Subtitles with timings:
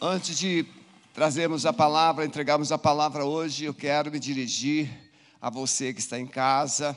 [0.00, 0.64] Antes de
[1.12, 4.88] trazermos a palavra, entregarmos a palavra hoje, eu quero me dirigir
[5.40, 6.96] a você que está em casa.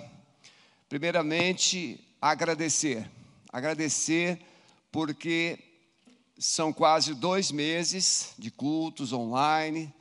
[0.88, 3.10] Primeiramente, agradecer.
[3.52, 4.40] Agradecer
[4.92, 5.58] porque
[6.38, 9.92] são quase dois meses de cultos online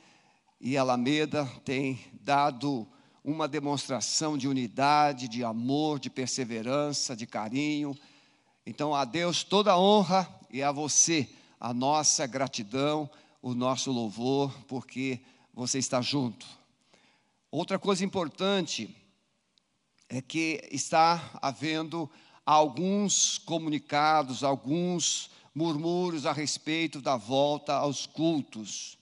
[0.60, 2.86] e Alameda tem dado
[3.24, 7.96] uma demonstração de unidade, de amor, de perseverança, de carinho.
[8.66, 11.26] Então, a Deus toda a honra e a você
[11.60, 13.08] a nossa gratidão,
[13.42, 15.20] o nosso louvor, porque
[15.52, 16.46] você está junto.
[17.50, 18.96] Outra coisa importante
[20.08, 22.10] é que está havendo
[22.46, 28.96] alguns comunicados, alguns murmúrios a respeito da volta aos cultos.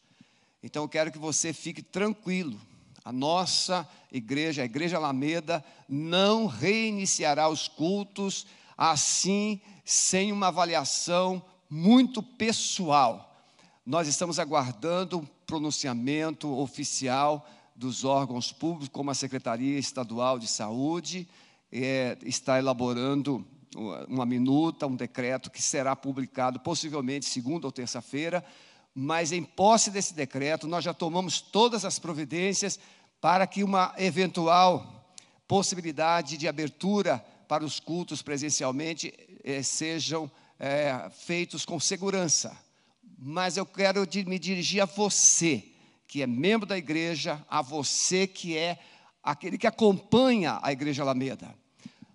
[0.62, 2.60] Então eu quero que você fique tranquilo.
[3.04, 12.22] A nossa igreja, a Igreja Alameda, não reiniciará os cultos assim, sem uma avaliação muito
[12.22, 13.44] pessoal.
[13.84, 21.28] Nós estamos aguardando um pronunciamento oficial dos órgãos públicos, como a Secretaria Estadual de Saúde,
[21.70, 23.46] é, está elaborando
[24.08, 28.44] uma minuta, um decreto que será publicado possivelmente segunda ou terça-feira,
[28.94, 32.80] mas em posse desse decreto, nós já tomamos todas as providências
[33.20, 35.14] para que uma eventual
[35.46, 39.12] possibilidade de abertura para os cultos presencialmente
[39.44, 42.56] eh, sejam é, feitos com segurança.
[43.18, 45.64] Mas eu quero me dirigir a você,
[46.06, 48.78] que é membro da igreja, a você que é
[49.22, 51.54] aquele que acompanha a Igreja Alameda.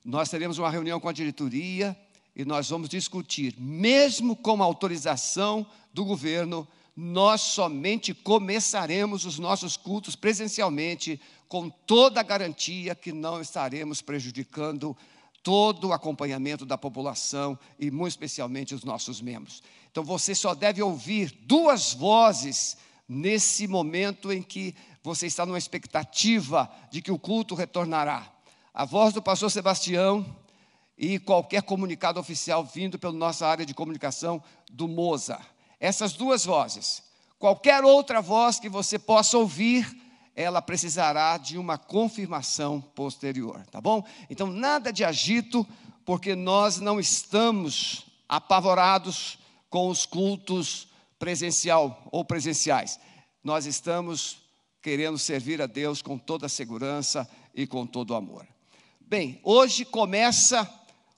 [0.03, 1.97] Nós teremos uma reunião com a diretoria
[2.35, 9.77] e nós vamos discutir, mesmo com a autorização do governo, nós somente começaremos os nossos
[9.77, 14.97] cultos presencialmente, com toda a garantia que não estaremos prejudicando
[15.43, 19.61] todo o acompanhamento da população e, muito especialmente, os nossos membros.
[19.91, 22.77] Então, você só deve ouvir duas vozes
[23.07, 28.31] nesse momento em que você está numa expectativa de que o culto retornará:
[28.73, 30.25] a voz do pastor Sebastião
[30.97, 35.39] e qualquer comunicado oficial vindo pela nossa área de comunicação do Moza.
[35.79, 37.03] Essas duas vozes.
[37.37, 40.02] Qualquer outra voz que você possa ouvir
[40.35, 44.03] ela precisará de uma confirmação posterior, tá bom?
[44.29, 45.65] Então, nada de agito,
[46.05, 49.37] porque nós não estamos apavorados
[49.69, 50.87] com os cultos
[51.19, 52.99] presencial ou presenciais.
[53.43, 54.37] Nós estamos
[54.81, 58.45] querendo servir a Deus com toda a segurança e com todo o amor.
[58.99, 60.69] Bem, hoje começa,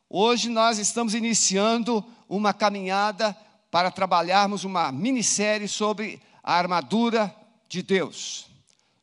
[0.09, 3.36] hoje nós estamos iniciando uma caminhada
[3.72, 7.34] para trabalharmos uma minissérie sobre a armadura
[7.68, 8.55] de Deus.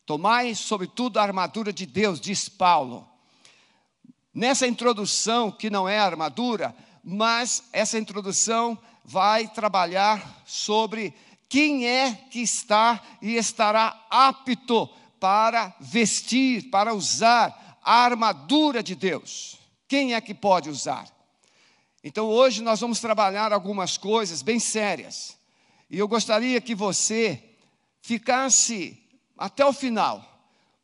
[0.04, 3.08] Tomai, sobretudo, a armadura de Deus, diz Paulo.
[4.34, 6.74] Nessa introdução, que não é armadura,
[7.04, 11.14] mas essa introdução vai trabalhar sobre
[11.48, 14.88] quem é que está e estará apto
[15.20, 19.58] para vestir, para usar a armadura de Deus.
[19.86, 21.06] Quem é que pode usar?
[22.02, 25.36] Então hoje nós vamos trabalhar algumas coisas bem sérias.
[25.90, 27.42] E eu gostaria que você
[28.00, 29.01] ficasse
[29.36, 30.24] até o final,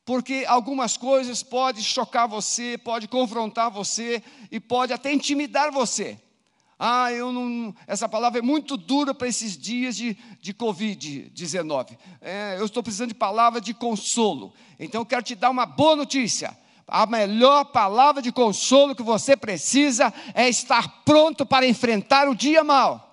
[0.05, 6.19] porque algumas coisas podem chocar você, pode confrontar você e pode até intimidar você.
[6.79, 7.75] Ah, eu não.
[7.89, 11.99] Essa palavra é muito dura para esses dias de, de Covid-19.
[12.21, 14.55] É, eu estou precisando de palavra de consolo.
[14.79, 16.57] Então eu quero te dar uma boa notícia.
[16.87, 22.63] A melhor palavra de consolo que você precisa é estar pronto para enfrentar o dia
[22.63, 23.08] mal.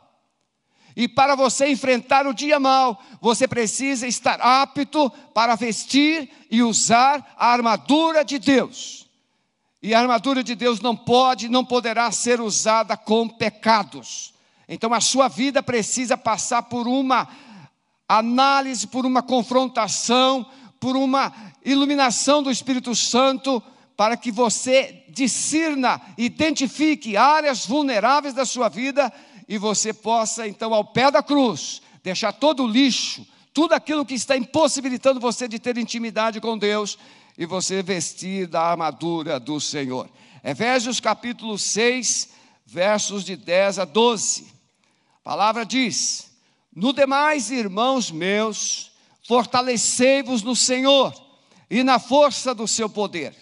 [0.96, 7.36] E para você enfrentar o dia mal, você precisa estar apto para vestir e usar
[7.38, 9.06] a armadura de Deus.
[9.84, 14.34] E a armadura de Deus não pode, não poderá ser usada com pecados.
[14.70, 17.28] Então a sua vida precisa passar por uma
[18.08, 20.46] análise, por uma confrontação,
[20.80, 21.34] por uma
[21.64, 23.62] iluminação do Espírito Santo,
[23.98, 29.12] para que você discirna, identifique áreas vulneráveis da sua vida
[29.48, 34.14] e você possa, então, ao pé da cruz, deixar todo o lixo, tudo aquilo que
[34.14, 36.98] está impossibilitando você de ter intimidade com Deus
[37.38, 40.10] e você vestir da armadura do Senhor.
[40.44, 42.30] Efésios capítulo 6,
[42.66, 44.48] versos de 10 a 12.
[45.20, 46.32] A palavra diz:
[46.76, 48.92] No demais, irmãos meus,
[49.28, 51.14] fortalecei-vos no Senhor
[51.70, 53.36] e na força do seu poder.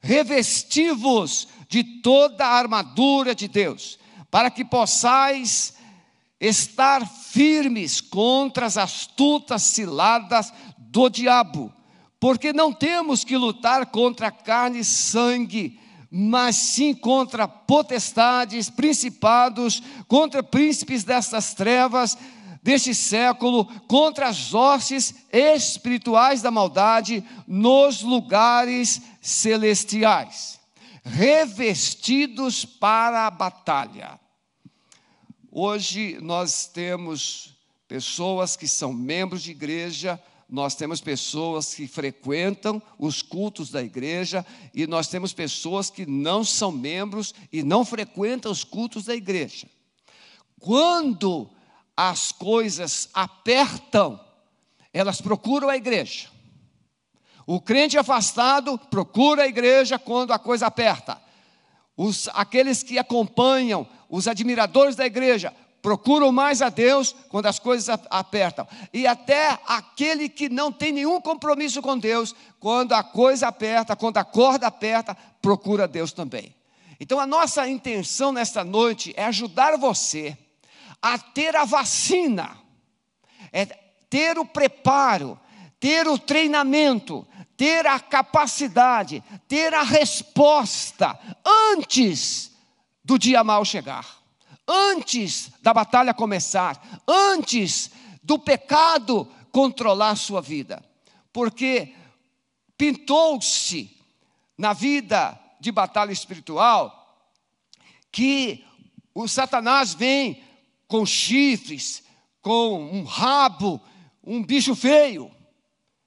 [0.00, 3.98] Revesti-vos de toda a armadura de Deus
[4.36, 5.72] para que possais
[6.38, 11.72] estar firmes contra as astutas ciladas do diabo,
[12.20, 15.80] porque não temos que lutar contra carne e sangue,
[16.10, 22.18] mas sim contra potestades, principados, contra príncipes destas trevas,
[22.62, 30.60] deste século contra as hostes espirituais da maldade nos lugares celestiais,
[31.02, 34.25] revestidos para a batalha.
[35.58, 37.54] Hoje nós temos
[37.88, 44.44] pessoas que são membros de igreja, nós temos pessoas que frequentam os cultos da igreja
[44.74, 49.66] e nós temos pessoas que não são membros e não frequentam os cultos da igreja.
[50.60, 51.48] Quando
[51.96, 54.20] as coisas apertam,
[54.92, 56.28] elas procuram a igreja.
[57.46, 61.18] O crente afastado procura a igreja quando a coisa aperta.
[61.96, 67.88] Os, aqueles que acompanham, os admiradores da igreja, procuram mais a Deus quando as coisas
[68.10, 68.66] apertam.
[68.92, 74.16] E até aquele que não tem nenhum compromisso com Deus, quando a coisa aperta, quando
[74.16, 76.54] a corda aperta, procura Deus também.
[76.98, 80.36] Então a nossa intenção nesta noite é ajudar você
[81.00, 82.56] a ter a vacina,
[83.52, 83.66] é
[84.10, 85.38] ter o preparo,
[85.78, 87.24] ter o treinamento,
[87.56, 92.55] ter a capacidade, ter a resposta antes
[93.06, 94.26] do dia mal chegar
[94.66, 97.90] antes da batalha começar, antes
[98.22, 100.84] do pecado controlar sua vida.
[101.32, 101.94] Porque
[102.76, 103.96] pintou-se
[104.58, 107.24] na vida de batalha espiritual
[108.10, 108.64] que
[109.14, 110.42] o Satanás vem
[110.88, 112.02] com chifres,
[112.42, 113.80] com um rabo,
[114.22, 115.30] um bicho feio.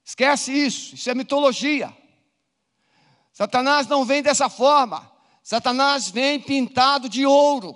[0.04, 1.96] Esquece isso, isso é mitologia.
[3.32, 5.10] Satanás não vem dessa forma.
[5.44, 7.76] Satanás vem pintado de ouro.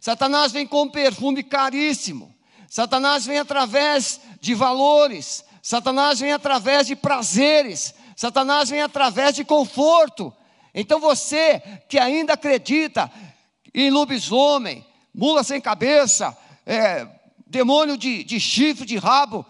[0.00, 2.34] Satanás vem com perfume caríssimo.
[2.68, 5.44] Satanás vem através de valores.
[5.62, 7.94] Satanás vem através de prazeres.
[8.16, 10.32] Satanás vem através de conforto.
[10.74, 13.10] Então você que ainda acredita
[13.74, 17.06] em lobisomem, mula sem cabeça, é,
[17.46, 19.44] demônio de, de chifre, de rabo,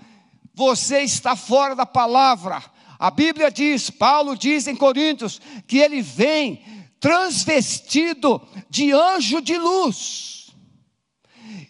[0.54, 2.62] você está fora da palavra.
[2.98, 6.64] A Bíblia diz, Paulo diz em Coríntios, que ele vem
[7.00, 10.38] transvestido de anjo de luz.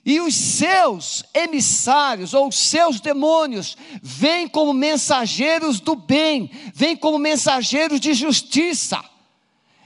[0.05, 7.19] E os seus emissários, ou os seus demônios, vêm como mensageiros do bem, vêm como
[7.19, 9.05] mensageiros de justiça.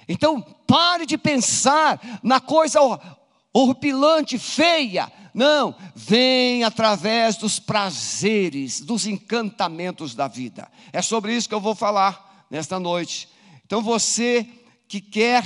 [0.08, 2.78] Então, pare de pensar na coisa
[3.52, 5.10] horripilante, feia.
[5.34, 10.70] Não, vem através dos prazeres, dos encantamentos da vida.
[10.92, 13.28] É sobre isso que eu vou falar nesta noite.
[13.64, 14.46] Então, você
[14.92, 15.42] que quer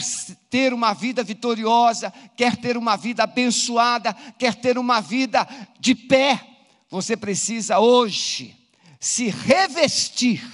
[0.51, 5.47] ter uma vida vitoriosa, quer ter uma vida abençoada, quer ter uma vida
[5.79, 6.45] de pé,
[6.91, 8.57] você precisa hoje
[8.99, 10.45] se revestir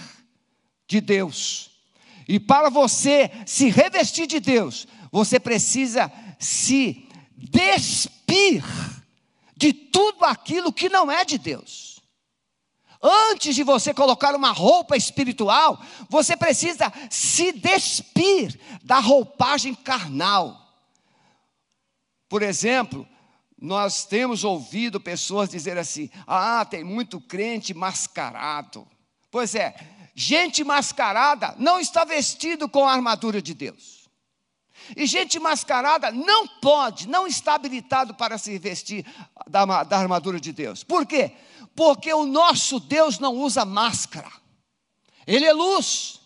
[0.86, 1.70] de Deus.
[2.28, 8.62] E para você se revestir de Deus, você precisa se despir
[9.56, 11.91] de tudo aquilo que não é de Deus.
[13.02, 20.56] Antes de você colocar uma roupa espiritual, você precisa se despir da roupagem carnal.
[22.28, 23.06] Por exemplo,
[23.60, 28.87] nós temos ouvido pessoas dizer assim: ah, tem muito crente mascarado.
[29.31, 29.75] Pois é,
[30.14, 34.08] gente mascarada não está vestido com a armadura de Deus.
[34.96, 39.04] E gente mascarada não pode, não está habilitado para se vestir
[39.46, 40.84] da, da armadura de Deus.
[40.84, 41.32] Por quê?
[41.74, 44.30] Porque o nosso Deus não usa máscara,
[45.26, 46.20] Ele é luz.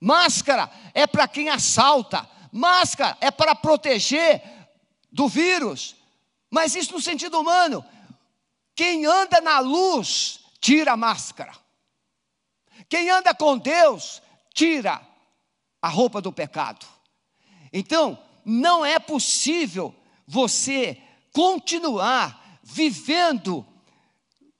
[0.00, 4.42] Máscara é para quem assalta, máscara é para proteger
[5.10, 5.96] do vírus,
[6.50, 7.84] mas isso no sentido humano.
[8.74, 11.52] Quem anda na luz, tira a máscara.
[12.88, 14.22] Quem anda com Deus,
[14.54, 15.00] tira
[15.82, 16.86] a roupa do pecado.
[17.72, 19.94] Então, não é possível
[20.26, 21.00] você
[21.32, 22.37] continuar
[22.70, 23.66] vivendo,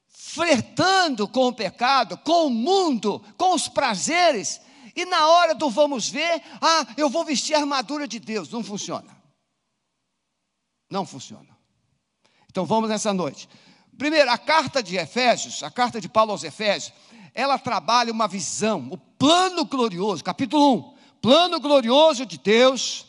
[0.09, 4.61] flertando com o pecado, com o mundo, com os prazeres,
[4.97, 8.50] e na hora do vamos ver, ah, eu vou vestir a armadura de Deus.
[8.50, 9.17] Não funciona.
[10.91, 11.57] Não funciona.
[12.50, 13.49] Então vamos nessa noite.
[13.97, 16.93] Primeiro, a carta de Efésios, a carta de Paulo aos Efésios,
[17.35, 23.07] ela trabalha uma visão, o plano glorioso, capítulo 1, plano glorioso de Deus,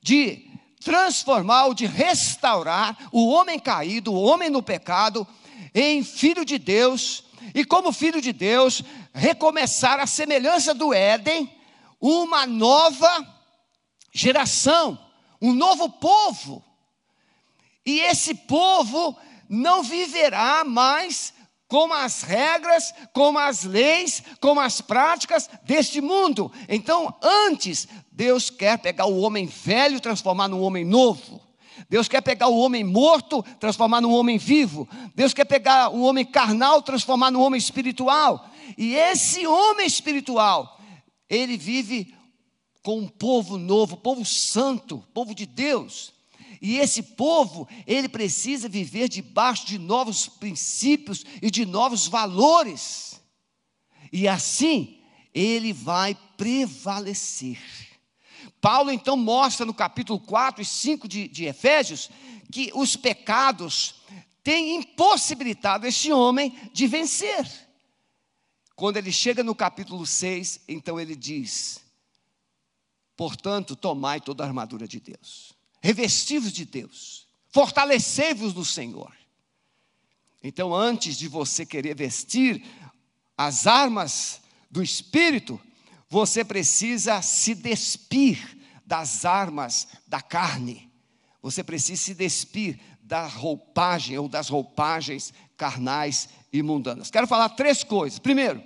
[0.00, 0.51] de
[0.84, 5.26] transformar ou de restaurar o homem caído, o homem no pecado,
[5.74, 7.24] em filho de Deus,
[7.54, 11.50] e como filho de Deus, recomeçar a semelhança do Éden,
[12.00, 13.26] uma nova
[14.12, 14.98] geração,
[15.40, 16.64] um novo povo.
[17.84, 19.16] E esse povo
[19.48, 21.32] não viverá mais
[21.72, 26.52] como as regras, como as leis, como as práticas deste mundo.
[26.68, 31.40] Então, antes, Deus quer pegar o homem velho e transformar num homem novo.
[31.88, 34.86] Deus quer pegar o homem morto, transformar num homem vivo.
[35.14, 38.50] Deus quer pegar o homem carnal, transformar num homem espiritual.
[38.76, 40.78] E esse homem espiritual,
[41.26, 42.14] ele vive
[42.82, 46.11] com um povo novo, povo santo, povo de Deus.
[46.62, 53.20] E esse povo, ele precisa viver debaixo de novos princípios e de novos valores.
[54.12, 55.02] E assim,
[55.34, 57.58] ele vai prevalecer.
[58.60, 62.08] Paulo então mostra no capítulo 4 e 5 de, de Efésios
[62.52, 63.96] que os pecados
[64.44, 67.44] têm impossibilitado esse homem de vencer.
[68.76, 71.80] Quando ele chega no capítulo 6, então ele diz:
[73.16, 79.12] Portanto, tomai toda a armadura de Deus, revestivos de Deus, fortalecei-vos no Senhor.
[80.42, 82.64] Então, antes de você querer vestir
[83.36, 85.60] as armas do Espírito,
[86.08, 90.90] você precisa se despir das armas da carne.
[91.42, 97.10] Você precisa se despir da roupagem ou das roupagens carnais e mundanas.
[97.10, 98.18] Quero falar três coisas.
[98.18, 98.62] Primeiro,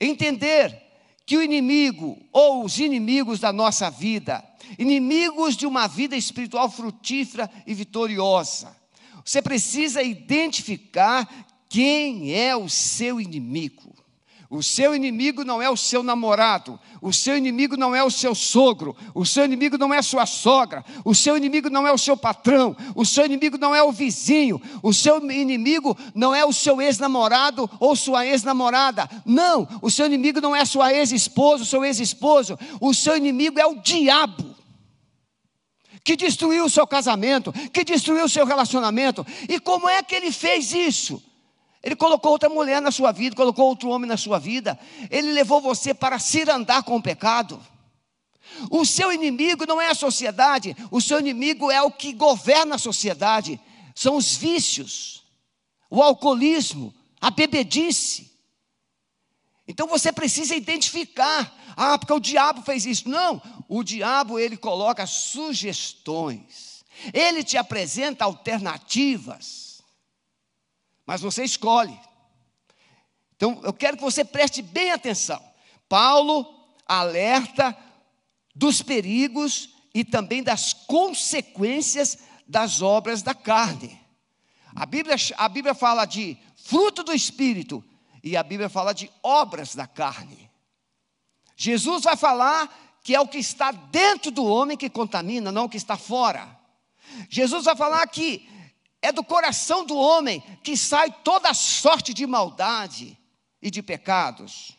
[0.00, 0.87] entender
[1.28, 4.42] que o inimigo ou os inimigos da nossa vida,
[4.78, 8.74] inimigos de uma vida espiritual frutífera e vitoriosa,
[9.22, 11.28] você precisa identificar
[11.68, 13.94] quem é o seu inimigo.
[14.50, 18.34] O seu inimigo não é o seu namorado, o seu inimigo não é o seu
[18.34, 22.16] sogro, o seu inimigo não é sua sogra, o seu inimigo não é o seu
[22.16, 26.80] patrão, o seu inimigo não é o vizinho, o seu inimigo não é o seu
[26.80, 29.06] ex-namorado ou sua ex-namorada.
[29.26, 33.66] Não, o seu inimigo não é sua ex-esposa, o seu ex-esposo, o seu inimigo é
[33.66, 34.56] o diabo.
[36.02, 39.26] Que destruiu o seu casamento, que destruiu o seu relacionamento.
[39.46, 41.22] E como é que ele fez isso?
[41.82, 44.78] Ele colocou outra mulher na sua vida, colocou outro homem na sua vida.
[45.10, 47.64] Ele levou você para se andar com o pecado.
[48.70, 52.78] O seu inimigo não é a sociedade, o seu inimigo é o que governa a
[52.78, 53.60] sociedade.
[53.94, 55.22] São os vícios,
[55.88, 58.32] o alcoolismo, a bebedice.
[59.66, 61.54] Então você precisa identificar.
[61.76, 63.08] Ah, porque o diabo fez isso.
[63.08, 66.84] Não, o diabo ele coloca sugestões.
[67.12, 69.67] Ele te apresenta alternativas
[71.08, 71.98] mas você escolhe.
[73.34, 75.42] Então, eu quero que você preste bem atenção.
[75.88, 76.46] Paulo
[76.86, 77.74] alerta
[78.54, 83.98] dos perigos e também das consequências das obras da carne.
[84.76, 87.82] A Bíblia, a Bíblia fala de fruto do Espírito
[88.22, 90.50] e a Bíblia fala de obras da carne.
[91.56, 95.68] Jesus vai falar que é o que está dentro do homem que contamina, não o
[95.70, 96.54] que está fora.
[97.30, 98.46] Jesus vai falar que
[99.00, 103.16] é do coração do homem que sai toda sorte de maldade
[103.62, 104.76] e de pecados.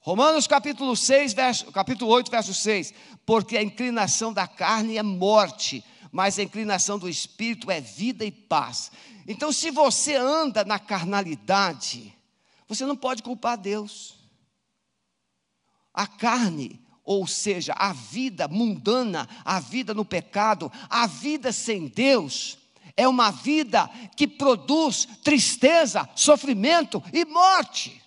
[0.00, 2.94] Romanos capítulo 6, verso, capítulo 8, verso 6.
[3.24, 8.30] Porque a inclinação da carne é morte, mas a inclinação do espírito é vida e
[8.30, 8.92] paz.
[9.26, 12.14] Então, se você anda na carnalidade,
[12.68, 14.14] você não pode culpar Deus.
[15.92, 22.58] A carne, ou seja, a vida mundana, a vida no pecado, a vida sem Deus,
[22.96, 28.02] é uma vida que produz tristeza, sofrimento e morte.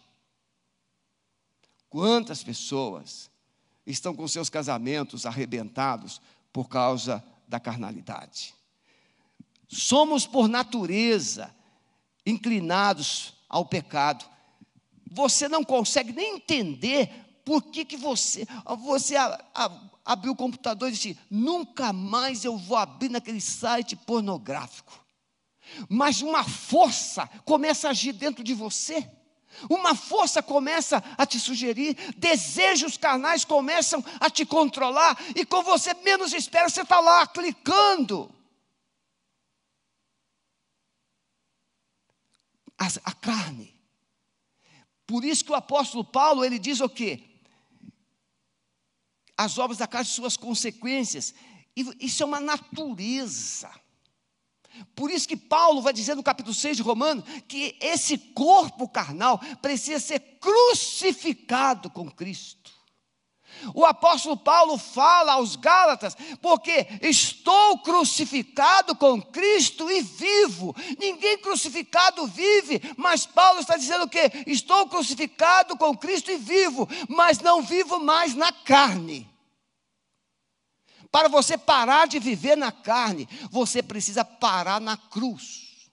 [1.89, 3.29] Quantas pessoas
[3.86, 8.53] estão com seus casamentos arrebentados por causa da carnalidade?
[9.67, 11.55] Somos, por natureza,
[12.25, 14.25] inclinados ao pecado.
[15.12, 18.45] Você não consegue nem entender por que, que você,
[18.77, 19.15] você
[20.05, 25.03] abriu o computador e disse: nunca mais eu vou abrir naquele site pornográfico.
[25.89, 29.09] Mas uma força começa a agir dentro de você.
[29.67, 35.95] Uma força começa a te sugerir, desejos carnais começam a te controlar, e com você
[35.95, 38.31] menos espera, você está lá clicando.
[42.77, 43.73] A, a, carne.
[45.07, 47.28] Por isso que o apóstolo Paulo, ele diz o quê?
[49.39, 51.34] As obras da carne, suas consequências.
[51.98, 53.72] Isso é uma natureza.
[54.93, 59.39] Por isso que Paulo vai dizer no capítulo 6 de Romanos que esse corpo carnal
[59.62, 62.69] precisa ser crucificado com Cristo.
[63.74, 70.75] O apóstolo Paulo fala aos Gálatas, porque estou crucificado com Cristo e vivo.
[71.00, 74.31] Ninguém crucificado vive, mas Paulo está dizendo o quê?
[74.46, 79.28] Estou crucificado com Cristo e vivo, mas não vivo mais na carne.
[81.11, 85.89] Para você parar de viver na carne, você precisa parar na cruz.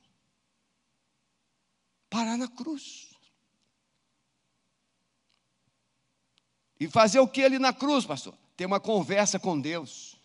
[2.11, 3.07] Parar na cruz.
[6.79, 8.35] E fazer o que ali na cruz, pastor?
[8.57, 10.17] Ter uma conversa com Deus.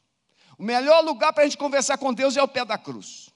[0.58, 3.30] O melhor lugar para a gente conversar com Deus é o pé da cruz.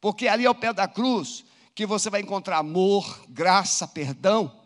[0.00, 4.58] Porque ali é o pé da cruz que você vai encontrar amor, graça, perdão.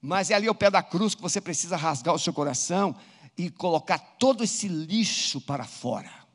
[0.00, 2.96] Mas é ali ao pé da cruz que você precisa rasgar o seu coração
[3.36, 6.26] e colocar todo esse lixo para fora.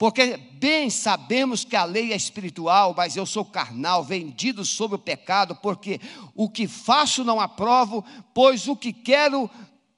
[0.00, 4.98] Porque bem sabemos que a lei é espiritual, mas eu sou carnal, vendido sob o
[4.98, 6.00] pecado, porque
[6.34, 9.50] o que faço não aprovo, pois o que quero,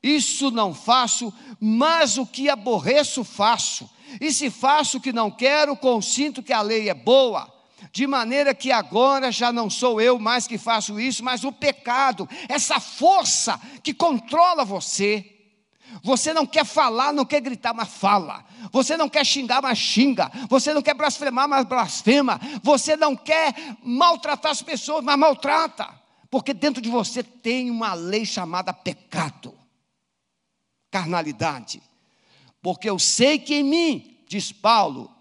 [0.02, 3.88] isso não faço, mas o que aborreço faço.
[4.20, 7.51] E se faço o que não quero, consinto que a lei é boa.
[7.92, 12.26] De maneira que agora já não sou eu mais que faço isso, mas o pecado,
[12.48, 15.28] essa força que controla você.
[16.02, 18.46] Você não quer falar, não quer gritar, mas fala.
[18.72, 20.32] Você não quer xingar, mas xinga.
[20.48, 22.40] Você não quer blasfemar, mas blasfema.
[22.62, 25.86] Você não quer maltratar as pessoas, mas maltrata.
[26.30, 29.54] Porque dentro de você tem uma lei chamada pecado,
[30.90, 31.82] carnalidade.
[32.62, 35.14] Porque eu sei que em mim, diz Paulo,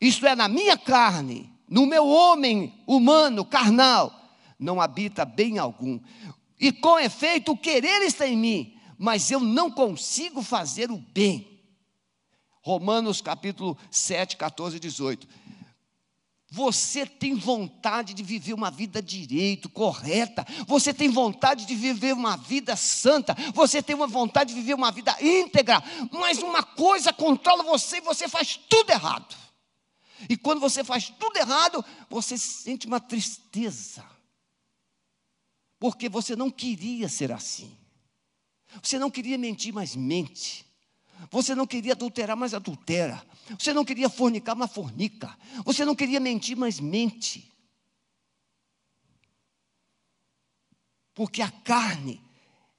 [0.00, 4.12] isto é, na minha carne, no meu homem humano, carnal,
[4.58, 6.00] não habita bem algum.
[6.58, 11.62] E com efeito, o querer está em mim, mas eu não consigo fazer o bem.
[12.62, 15.28] Romanos capítulo 7, 14 e 18.
[16.54, 20.46] Você tem vontade de viver uma vida direito, correta.
[20.68, 23.36] Você tem vontade de viver uma vida santa.
[23.52, 25.82] Você tem uma vontade de viver uma vida íntegra.
[26.12, 29.43] Mas uma coisa controla você e você faz tudo errado.
[30.28, 34.04] E quando você faz tudo errado, você sente uma tristeza.
[35.78, 37.76] Porque você não queria ser assim.
[38.82, 40.64] Você não queria mentir, mas mente.
[41.30, 43.24] Você não queria adulterar, mas adultera.
[43.58, 45.36] Você não queria fornicar, mas fornica.
[45.64, 47.52] Você não queria mentir, mas mente.
[51.14, 52.20] Porque a carne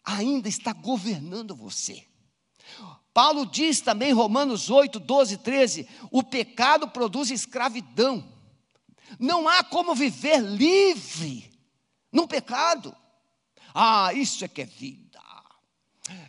[0.03, 2.05] ainda está governando você.
[3.15, 8.29] Paulo diz também, Romanos 8, 12, 13: o pecado produz escravidão.
[9.17, 11.49] Não há como viver livre
[12.11, 12.93] num pecado.
[13.73, 15.21] Ah, isso é que é vida.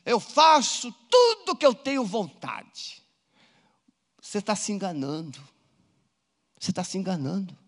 [0.04, 3.02] Eu faço tudo que eu tenho vontade.
[4.22, 5.40] Você está se enganando.
[6.56, 7.58] Você está se enganando.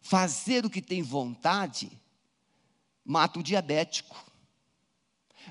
[0.00, 1.92] Fazer o que tem vontade
[3.04, 4.16] mata o diabético.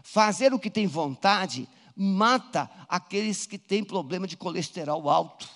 [0.03, 5.49] Fazer o que tem vontade mata aqueles que têm problema de colesterol alto.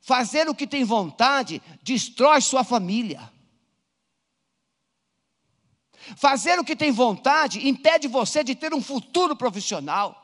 [0.00, 3.32] Fazer o que tem vontade destrói sua família.
[6.16, 10.22] Fazer o que tem vontade impede você de ter um futuro profissional.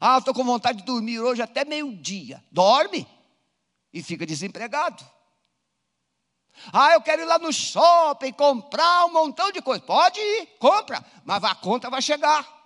[0.00, 2.42] Ah, estou com vontade de dormir hoje até meio-dia.
[2.50, 3.06] Dorme
[3.92, 5.04] e fica desempregado.
[6.72, 9.82] Ah, eu quero ir lá no shopping comprar um montão de coisa.
[9.82, 12.61] Pode ir, compra, mas a conta vai chegar.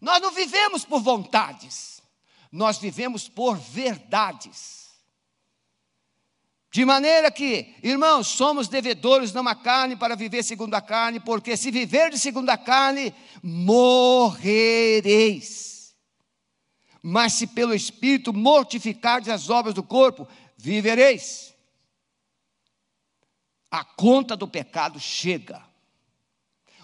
[0.00, 2.02] Nós não vivemos por vontades,
[2.50, 4.80] nós vivemos por verdades.
[6.72, 11.56] De maneira que, irmãos, somos devedores não a carne para viver segundo a carne, porque
[11.56, 14.70] se viver de segundo a carne, morrereis.
[17.02, 21.52] Mas se pelo Espírito mortificardes as obras do corpo, vivereis.
[23.68, 25.69] A conta do pecado chega.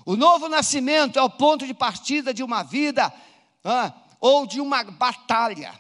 [0.06, 3.12] O novo nascimento é o ponto de partida de uma vida
[3.64, 5.74] ah, ou de uma batalha.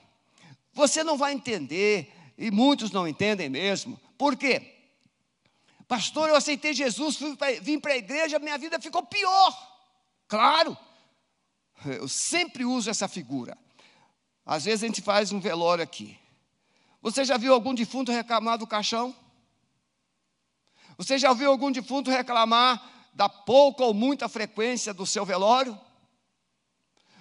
[0.72, 3.98] Você não vai entender, e muitos não entendem mesmo.
[4.18, 4.74] Por quê?
[5.86, 7.20] Pastor, eu aceitei Jesus,
[7.62, 9.78] vim para a igreja, minha vida ficou pior.
[10.26, 10.76] Claro,
[11.84, 13.56] eu sempre uso essa figura.
[14.44, 16.18] Às vezes a gente faz um velório aqui.
[17.00, 19.14] Você já viu algum defunto reclamar do caixão?
[20.98, 25.80] Você já viu algum defunto reclamar da pouca ou muita frequência do seu velório?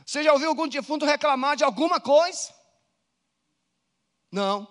[0.05, 2.53] Você já ouviu algum defunto reclamar de alguma coisa?
[4.29, 4.67] Não,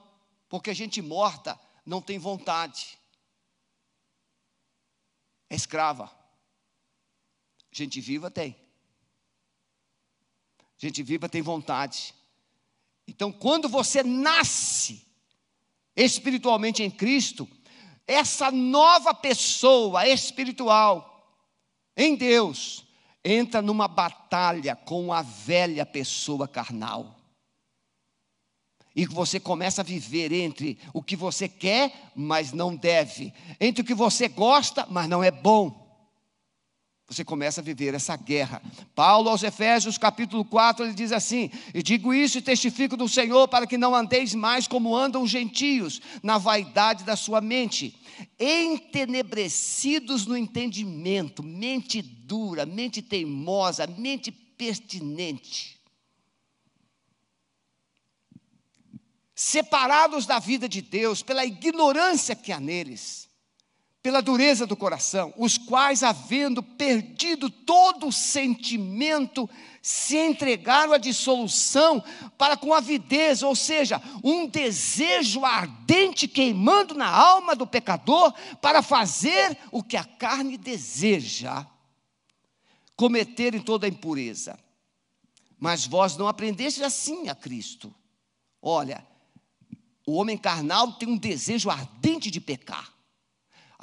[0.50, 2.98] porque gente morta não tem vontade,
[5.48, 6.14] é escrava.
[7.72, 8.54] Gente viva tem.
[10.76, 12.14] Gente viva tem vontade.
[13.08, 15.06] Então, quando você nasce
[15.96, 17.48] espiritualmente em Cristo,
[18.06, 21.13] essa nova pessoa espiritual,
[21.96, 22.85] em Deus,
[23.24, 27.16] entra numa batalha com a velha pessoa carnal.
[28.96, 33.85] E você começa a viver entre o que você quer, mas não deve, entre o
[33.85, 35.83] que você gosta, mas não é bom.
[37.06, 38.62] Você começa a viver essa guerra.
[38.94, 43.46] Paulo aos Efésios, capítulo 4, ele diz assim: E digo isso e testifico do Senhor
[43.46, 47.94] para que não andeis mais como andam os gentios, na vaidade da sua mente
[48.38, 55.80] entenebrecidos no entendimento, mente dura, mente teimosa, mente impertinente.
[59.34, 63.23] Separados da vida de Deus pela ignorância que há neles
[64.04, 69.48] pela dureza do coração, os quais, havendo perdido todo o sentimento,
[69.80, 72.04] se entregaram à dissolução
[72.36, 79.56] para com avidez, ou seja, um desejo ardente queimando na alma do pecador para fazer
[79.72, 81.66] o que a carne deseja,
[82.94, 84.58] cometerem toda a impureza.
[85.58, 87.90] Mas vós não aprendestes assim a Cristo.
[88.60, 89.02] Olha,
[90.06, 92.93] o homem carnal tem um desejo ardente de pecar.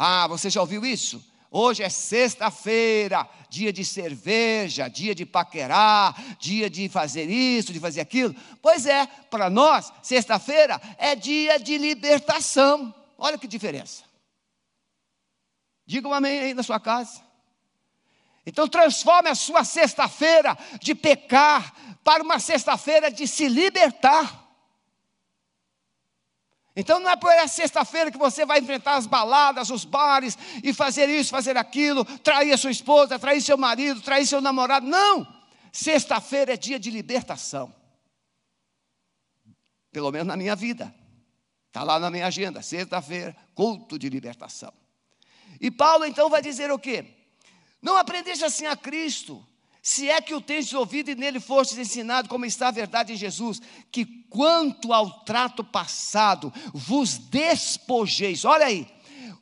[0.04, 1.24] Ah, você já ouviu isso?
[1.52, 8.02] Hoje é sexta-feira, dia de cerveja, dia de paquerar, dia de fazer isso, de fazer
[8.02, 8.36] aquilo.
[8.64, 12.92] Pois é, para nós, sexta-feira é dia de libertação.
[13.16, 14.02] Olha que diferença.
[15.86, 17.22] Diga um amém aí na sua casa.
[18.44, 24.41] Então transforme a sua sexta-feira de pecar para uma sexta-feira de se libertar.
[26.82, 30.74] Então não é por essa sexta-feira que você vai enfrentar as baladas, os bares e
[30.74, 34.88] fazer isso, fazer aquilo, trair a sua esposa, trair seu marido, trair seu namorado.
[34.88, 35.28] Não!
[35.72, 37.72] Sexta-feira é dia de libertação.
[39.92, 40.92] Pelo menos na minha vida.
[41.68, 44.74] Está lá na minha agenda, sexta-feira, culto de libertação.
[45.60, 47.06] E Paulo então vai dizer o quê?
[47.80, 49.46] Não aprendeste assim a Cristo,
[49.84, 53.16] se é que o tendes ouvido e nele fostes ensinado, como está a verdade em
[53.16, 58.88] Jesus, que quanto ao trato passado vos despojeis, olha aí,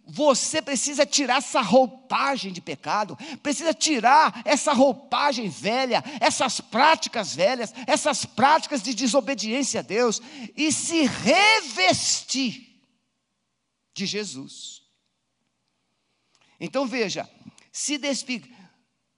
[0.08, 7.72] você precisa tirar essa roupagem de pecado, precisa tirar essa roupagem velha, essas práticas velhas,
[7.86, 10.20] essas práticas de desobediência a Deus
[10.58, 12.82] e se revestir
[13.94, 14.82] de Jesus.
[16.60, 17.30] Então veja,
[17.72, 18.59] se despigar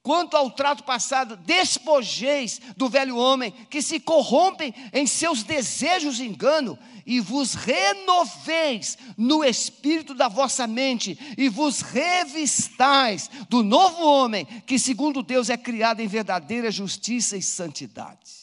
[0.04, 6.26] Quanto ao trato passado, despojeis do velho homem, que se corrompem em seus desejos de
[6.26, 14.46] engano, e vos renoveis no espírito da vossa mente, e vos revistais do novo homem,
[14.66, 18.42] que segundo Deus é criado em verdadeira justiça e santidade.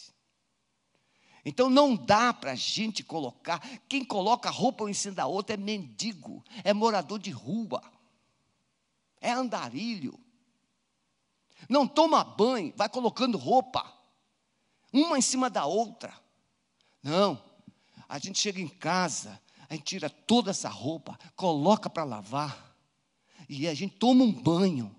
[1.44, 5.57] Então não dá para a gente colocar, quem coloca roupa em cima da outra é
[5.57, 7.83] mendigo, é morador de rua,
[9.21, 10.21] é andarilho
[11.68, 13.85] não toma banho, vai colocando roupa,
[14.92, 16.12] uma em cima da outra.
[17.02, 17.42] Não,
[18.09, 22.74] a gente chega em casa, a gente tira toda essa roupa, coloca para lavar,
[23.48, 24.94] e a gente toma um banho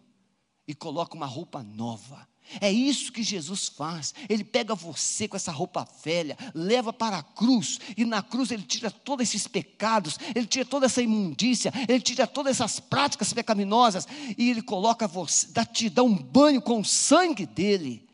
[0.67, 2.27] e coloca uma roupa nova.
[2.59, 4.13] É isso que Jesus faz.
[4.27, 8.63] Ele pega você com essa roupa velha, leva para a cruz, e na cruz ele
[8.63, 14.07] tira todos esses pecados, ele tira toda essa imundícia, ele tira todas essas práticas pecaminosas,
[14.37, 18.07] e ele coloca você, dá, te dá um banho com o sangue dele.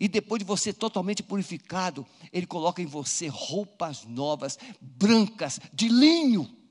[0.00, 6.61] E depois de você totalmente purificado, ele coloca em você roupas novas, brancas, de linho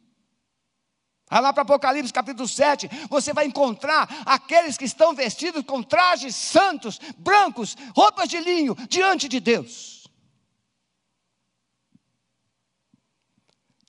[1.39, 7.00] lá para Apocalipse capítulo 7, você vai encontrar aqueles que estão vestidos com trajes santos,
[7.17, 10.02] brancos, roupas de linho, diante de Deus.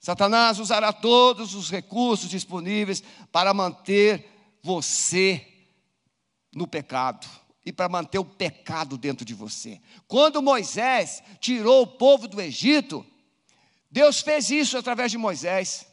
[0.00, 4.28] Satanás usará todos os recursos disponíveis para manter
[4.62, 5.46] você
[6.52, 7.26] no pecado
[7.64, 9.81] e para manter o pecado dentro de você.
[10.09, 13.07] Quando Moisés tirou o povo do Egito,
[13.90, 15.87] Deus fez isso através de Moisés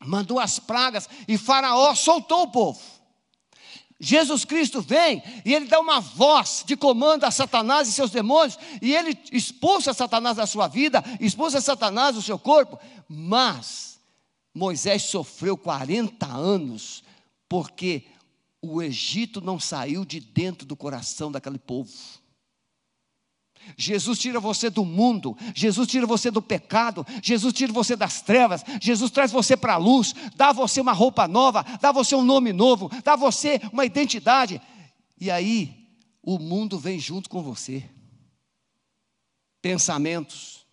[0.00, 2.80] mandou as pragas e Faraó soltou o povo.
[4.00, 8.58] Jesus Cristo vem e ele dá uma voz de comando a Satanás e seus demônios,
[8.82, 12.78] e ele expulsa Satanás da sua vida, expulsa Satanás do seu corpo,
[13.08, 13.98] mas
[14.52, 17.02] Moisés sofreu 40 anos,
[17.48, 18.04] porque
[18.60, 21.92] o Egito não saiu de dentro do coração daquele povo.
[23.76, 28.62] Jesus tira você do mundo, Jesus tira você do pecado, Jesus tira você das trevas,
[28.80, 32.52] Jesus traz você para a luz, dá você uma roupa nova, dá você um nome
[32.52, 34.60] novo, dá você uma identidade.
[35.20, 35.88] E aí,
[36.22, 37.88] o mundo vem junto com você.
[39.60, 40.66] Pensamentos,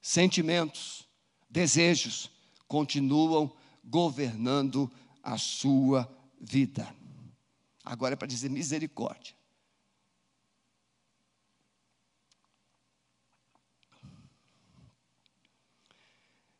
[0.00, 1.04] sentimentos,
[1.48, 2.30] desejos
[2.66, 3.52] continuam
[3.84, 4.90] governando
[5.22, 6.94] a sua vida.
[7.84, 9.34] Agora é para dizer misericórdia.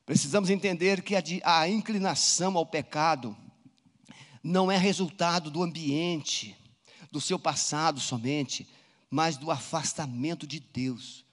[0.07, 3.35] Precisamos entender que a, inclinação ao pecado
[4.43, 6.55] não é resultado do ambiente,
[7.11, 8.69] do seu passado somente,
[9.11, 11.25] mas do afastamento de Deus.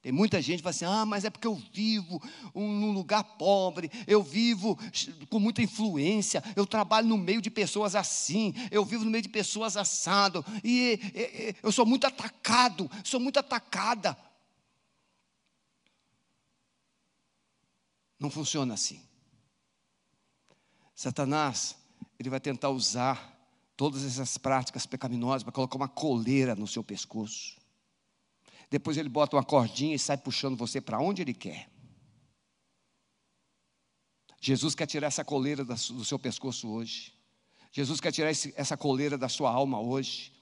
[0.00, 2.22] Tem muita gente que fala assim: ah, mas é porque eu vivo
[2.54, 4.78] num lugar pobre, eu vivo
[5.28, 9.28] com muita influência, eu trabalho no meio de pessoas assim, eu vivo no meio de
[9.28, 14.16] pessoas assado, e, e, e eu sou muito atacado, sou muito atacada.
[18.18, 19.00] Não funciona assim.
[20.94, 21.76] Satanás,
[22.18, 23.36] ele vai tentar usar
[23.76, 27.56] todas essas práticas pecaminosas para colocar uma coleira no seu pescoço.
[28.68, 31.70] Depois ele bota uma cordinha e sai puxando você para onde ele quer.
[34.40, 37.14] Jesus quer tirar essa coleira do seu pescoço hoje.
[37.70, 40.32] Jesus quer tirar essa coleira da sua alma hoje.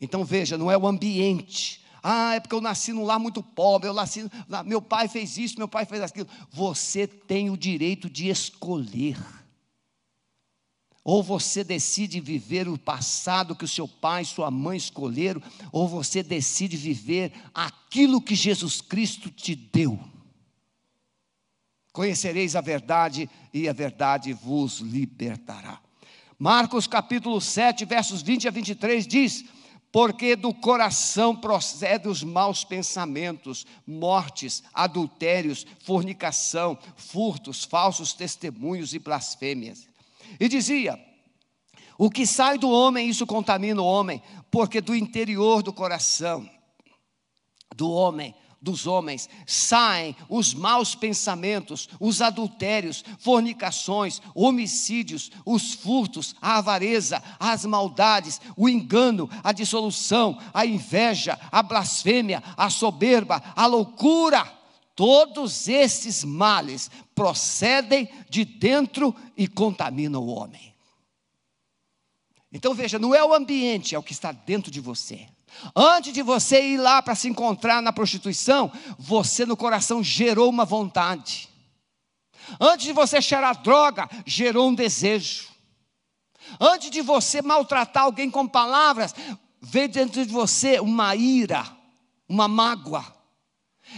[0.00, 1.83] Então veja, não é o ambiente.
[2.06, 4.30] Ah, é porque eu nasci num lar muito pobre, eu nasci,
[4.66, 6.28] meu pai fez isso, meu pai fez aquilo.
[6.50, 9.16] Você tem o direito de escolher.
[11.02, 15.88] Ou você decide viver o passado que o seu pai e sua mãe escolheram, ou
[15.88, 19.98] você decide viver aquilo que Jesus Cristo te deu.
[21.90, 25.80] Conhecereis a verdade e a verdade vos libertará.
[26.38, 29.44] Marcos capítulo 7, versos 20 a 23 diz:
[29.94, 39.86] Porque do coração procede os maus pensamentos, mortes, adultérios, fornicação, furtos, falsos testemunhos e blasfêmias.
[40.40, 40.98] E dizia:
[41.96, 46.50] O que sai do homem, isso contamina o homem, porque do interior do coração
[47.76, 56.56] do homem, dos homens, saem os maus pensamentos, os adultérios, fornicações, homicídios, os furtos, a
[56.58, 64.50] avareza, as maldades, o engano, a dissolução, a inveja, a blasfêmia, a soberba, a loucura.
[64.96, 70.72] Todos esses males procedem de dentro e contaminam o homem.
[72.50, 75.26] Então veja, não é o ambiente, é o que está dentro de você.
[75.74, 80.64] Antes de você ir lá para se encontrar na prostituição, você no coração gerou uma
[80.64, 81.48] vontade.
[82.60, 85.48] Antes de você cheirar droga, gerou um desejo.
[86.60, 89.14] Antes de você maltratar alguém com palavras,
[89.60, 91.64] veio dentro de você uma ira,
[92.28, 93.14] uma mágoa.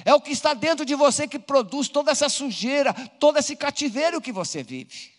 [0.04, 4.20] É o que está dentro de você que produz toda essa sujeira, todo esse cativeiro
[4.20, 5.12] que você vive.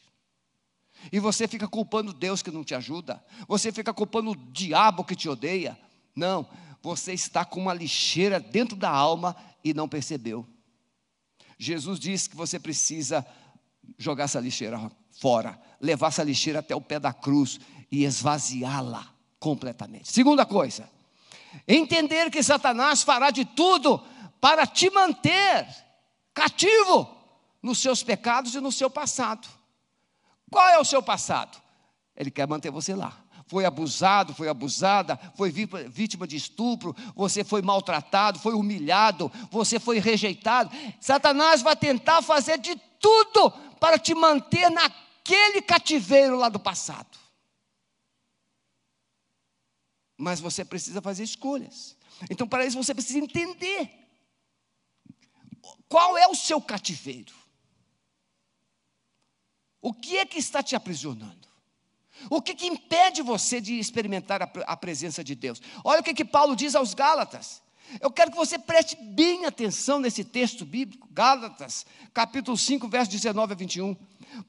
[1.12, 5.16] E você fica culpando Deus que não te ajuda, você fica culpando o diabo que
[5.16, 5.78] te odeia.
[6.18, 6.50] Não,
[6.82, 10.48] você está com uma lixeira dentro da alma e não percebeu.
[11.60, 13.26] Jesus disse que você precisa
[14.00, 17.60] jogar essa lixeira fora, levar essa lixeira até o pé da cruz
[17.92, 19.08] e esvaziá-la
[19.40, 20.12] completamente.
[20.12, 20.90] Segunda coisa,
[21.68, 24.00] entender que Satanás fará de tudo
[24.42, 25.68] para te manter
[26.34, 27.16] cativo
[27.62, 29.48] nos seus pecados e no seu passado.
[30.50, 31.62] Qual é o seu passado?
[32.16, 33.27] Ele quer manter você lá.
[33.48, 40.00] Foi abusado, foi abusada, foi vítima de estupro, você foi maltratado, foi humilhado, você foi
[40.00, 40.70] rejeitado.
[41.00, 47.18] Satanás vai tentar fazer de tudo para te manter naquele cativeiro lá do passado.
[50.18, 51.96] Mas você precisa fazer escolhas.
[52.30, 53.90] Então, para isso, você precisa entender
[55.88, 57.34] qual é o seu cativeiro?
[59.80, 61.47] O que é que está te aprisionando?
[62.30, 65.62] O que, que impede você de experimentar a, a, presença de Deus?
[65.84, 67.62] Olha o que, que Paulo diz aos Gálatas.
[68.02, 73.54] Eu quero que você preste bem atenção nesse texto bíblico, Gálatas, capítulo 5, verso 19
[73.54, 73.96] a 21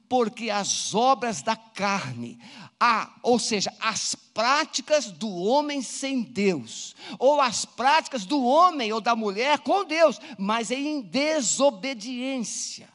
[0.07, 2.39] porque as obras da carne,
[2.79, 9.01] a, ou seja, as práticas do homem sem Deus, ou as práticas do homem ou
[9.01, 12.89] da mulher com Deus, mas em desobediência,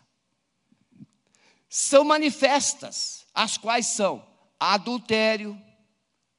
[1.68, 5.60] são manifestas, as quais são adultério.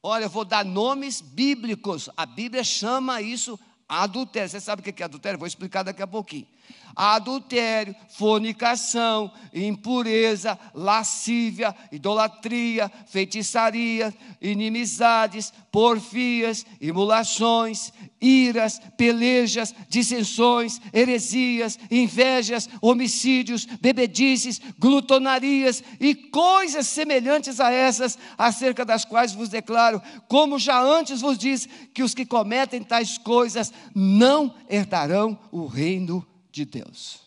[0.01, 4.49] Olha, eu vou dar nomes bíblicos, a Bíblia chama isso adultério.
[4.49, 5.39] Você sabe o que é adultério?
[5.39, 6.47] Vou explicar daqui a pouquinho
[6.95, 23.65] adultério, fornicação, impureza, lascívia, idolatria, feitiçaria, inimizades, porfias, imulações, iras, pelejas, dissensões, heresias, invejas, homicídios,
[23.65, 31.19] bebedices, glutonarias e coisas semelhantes a essas, acerca das quais vos declaro, como já antes
[31.19, 37.21] vos disse, que os que cometem tais coisas não herdarão o reino de Deus.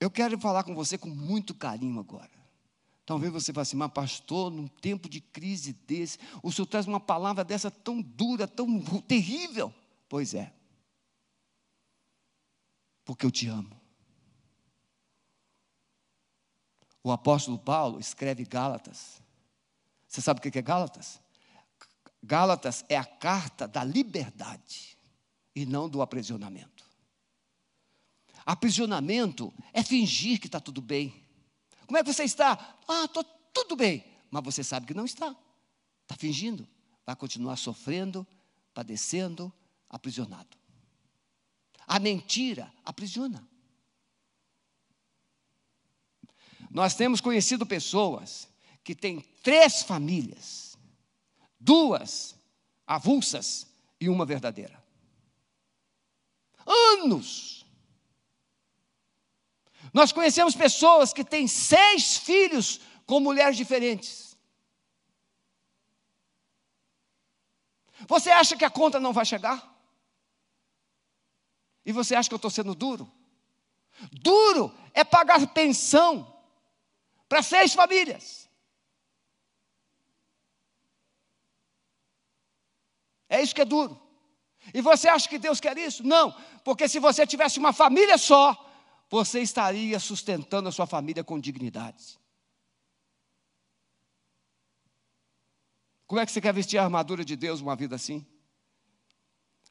[0.00, 2.30] Eu quero falar com você com muito carinho agora.
[3.04, 7.00] Talvez você fale assim, mas pastor, num tempo de crise desse, o senhor traz uma
[7.00, 9.74] palavra dessa tão dura, tão terrível.
[10.08, 10.52] Pois é.
[13.04, 13.78] Porque eu te amo.
[17.02, 19.22] O apóstolo Paulo escreve Gálatas.
[20.06, 21.20] Você sabe o que é Gálatas?
[22.22, 24.96] Gálatas é a carta da liberdade.
[25.54, 26.77] e não do aprisionamento.
[28.48, 31.22] Aprisionamento é fingir que está tudo bem.
[31.86, 32.78] Como é que você está?
[32.88, 34.02] Ah, estou tudo bem.
[34.30, 35.36] Mas você sabe que não está.
[36.00, 36.66] Está fingindo.
[37.04, 38.26] Vai continuar sofrendo,
[38.72, 39.52] padecendo,
[39.86, 40.56] aprisionado.
[41.86, 43.46] A mentira aprisiona.
[46.70, 48.48] Nós temos conhecido pessoas
[48.82, 50.78] que têm três famílias,
[51.60, 52.34] duas
[52.86, 53.66] avulsas
[54.00, 54.82] e uma verdadeira.
[56.66, 57.57] Anos.
[59.92, 64.36] Nós conhecemos pessoas que têm seis filhos com mulheres diferentes.
[68.06, 69.76] Você acha que a conta não vai chegar?
[71.84, 73.10] E você acha que eu estou sendo duro?
[74.12, 76.34] Duro é pagar pensão
[77.28, 78.48] para seis famílias.
[83.28, 84.00] É isso que é duro.
[84.72, 86.02] E você acha que Deus quer isso?
[86.04, 88.67] Não, porque se você tivesse uma família só,
[89.10, 92.18] você estaria sustentando a sua família com dignidade.
[96.06, 98.26] Como é que você quer vestir a armadura de Deus uma vida assim?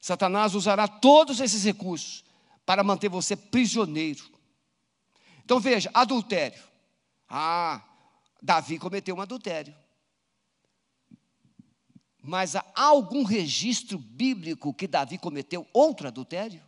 [0.00, 2.24] Satanás usará todos esses recursos
[2.64, 4.24] para manter você prisioneiro.
[5.44, 6.62] Então veja, adultério.
[7.28, 7.82] Ah,
[8.40, 9.74] Davi cometeu um adultério.
[12.22, 16.67] Mas há algum registro bíblico que Davi cometeu outro adultério?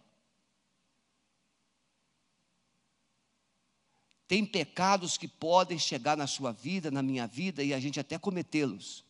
[4.31, 8.17] Tem pecados que podem chegar na sua vida, na minha vida, e a gente até
[8.17, 9.05] cometê-los.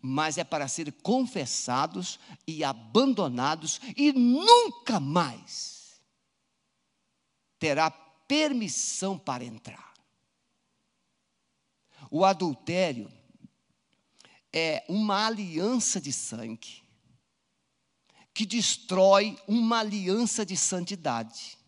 [0.00, 6.00] Mas é para serem confessados e abandonados, e nunca mais
[7.58, 9.94] terá permissão para entrar.
[12.08, 13.10] O adultério
[14.52, 16.84] é uma aliança de sangue
[18.32, 21.58] que destrói uma aliança de santidade.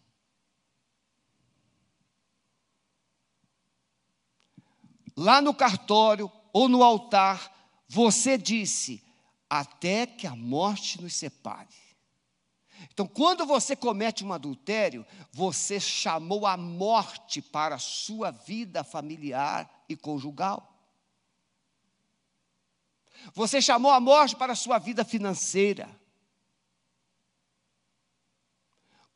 [5.16, 7.52] Lá no cartório ou no altar,
[7.88, 9.02] você disse:
[9.48, 11.84] até que a morte nos separe.
[12.92, 19.84] Então, quando você comete um adultério, você chamou a morte para a sua vida familiar
[19.88, 20.70] e conjugal.
[23.32, 25.88] Você chamou a morte para a sua vida financeira.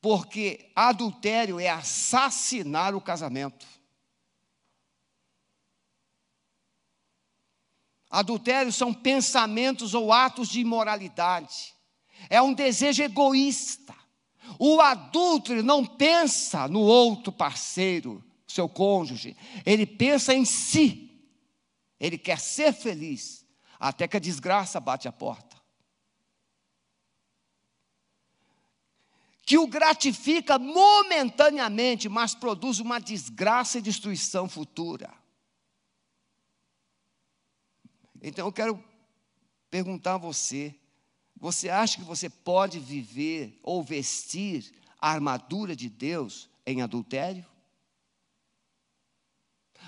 [0.00, 3.66] Porque adultério é assassinar o casamento.
[8.10, 11.74] Adultério são pensamentos ou atos de imoralidade.
[12.30, 13.94] É um desejo egoísta.
[14.58, 21.04] O adúltero não pensa no outro parceiro, seu cônjuge, ele pensa em si.
[22.00, 23.44] Ele quer ser feliz,
[23.78, 25.58] até que a desgraça bate a porta.
[29.42, 35.12] Que o gratifica momentaneamente, mas produz uma desgraça e destruição futura.
[38.22, 38.82] Então eu quero
[39.70, 40.74] perguntar a você:
[41.36, 47.46] você acha que você pode viver ou vestir a armadura de Deus em adultério?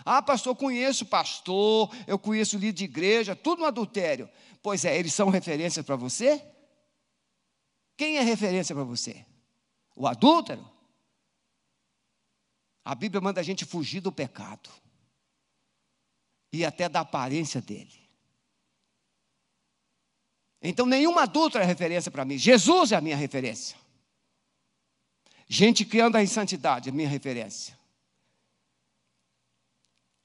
[0.05, 4.31] Ah, pastor, conheço pastor, eu conheço líder de igreja, tudo no adultério.
[4.63, 6.43] Pois é, eles são referência para você?
[7.97, 9.27] Quem é referência para você?
[9.95, 10.67] O adúltero?
[12.85, 14.71] A Bíblia manda a gente fugir do pecado
[16.53, 18.10] e até da aparência dele.
[20.63, 22.37] Então, nenhuma adulta é referência para mim.
[22.37, 23.77] Jesus é a minha referência.
[25.49, 27.79] Gente que anda em santidade é minha referência.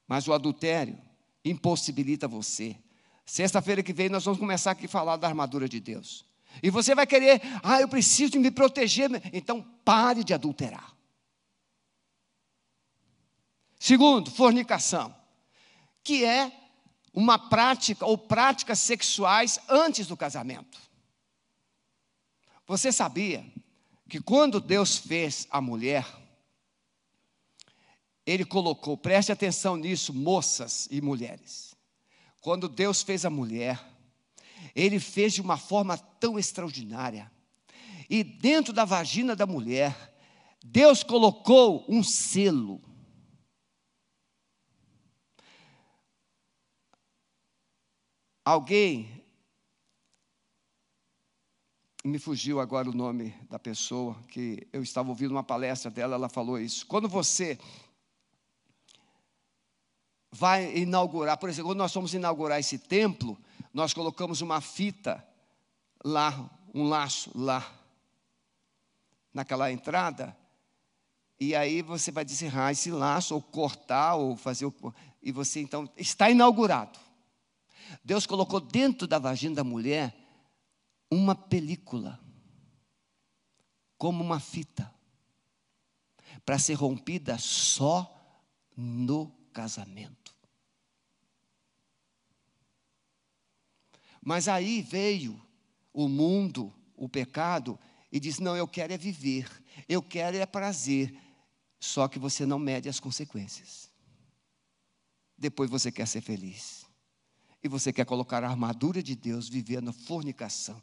[0.06, 0.96] Mas o adultério
[1.44, 2.76] impossibilita você.
[3.24, 6.24] Sexta-feira que vem nós vamos começar aqui a falar da armadura de Deus.
[6.62, 9.10] E você vai querer, ah, eu preciso me proteger.
[9.32, 10.94] Então pare de adulterar.
[13.78, 15.14] Segundo, fornicação,
[16.02, 16.52] que é
[17.16, 20.78] uma prática ou práticas sexuais antes do casamento.
[22.66, 23.42] Você sabia
[24.06, 26.06] que quando Deus fez a mulher,
[28.26, 31.74] ele colocou, preste atenção nisso, moças e mulheres.
[32.42, 33.82] Quando Deus fez a mulher,
[34.74, 37.32] ele fez de uma forma tão extraordinária.
[38.10, 40.14] E dentro da vagina da mulher,
[40.62, 42.80] Deus colocou um selo.
[48.46, 49.24] Alguém,
[52.04, 56.28] me fugiu agora o nome da pessoa, que eu estava ouvindo uma palestra dela, ela
[56.28, 56.86] falou isso.
[56.86, 57.58] Quando você
[60.30, 63.36] vai inaugurar, por exemplo, quando nós fomos inaugurar esse templo,
[63.74, 65.26] nós colocamos uma fita
[66.04, 67.68] lá, um laço lá.
[69.34, 70.36] naquela entrada,
[71.40, 74.72] e aí você vai descerrar esse laço, ou cortar, ou fazer.
[75.20, 77.05] E você então está inaugurado.
[78.04, 80.14] Deus colocou dentro da vagina da mulher
[81.10, 82.20] uma película,
[83.96, 84.92] como uma fita,
[86.44, 88.12] para ser rompida só
[88.76, 90.34] no casamento.
[94.20, 95.40] Mas aí veio
[95.92, 97.78] o mundo, o pecado,
[98.10, 99.48] e disse: Não, eu quero é viver,
[99.88, 101.16] eu quero é prazer,
[101.78, 103.90] só que você não mede as consequências.
[105.38, 106.85] Depois você quer ser feliz.
[107.66, 110.80] E você quer colocar a armadura de Deus, vivendo fornicação.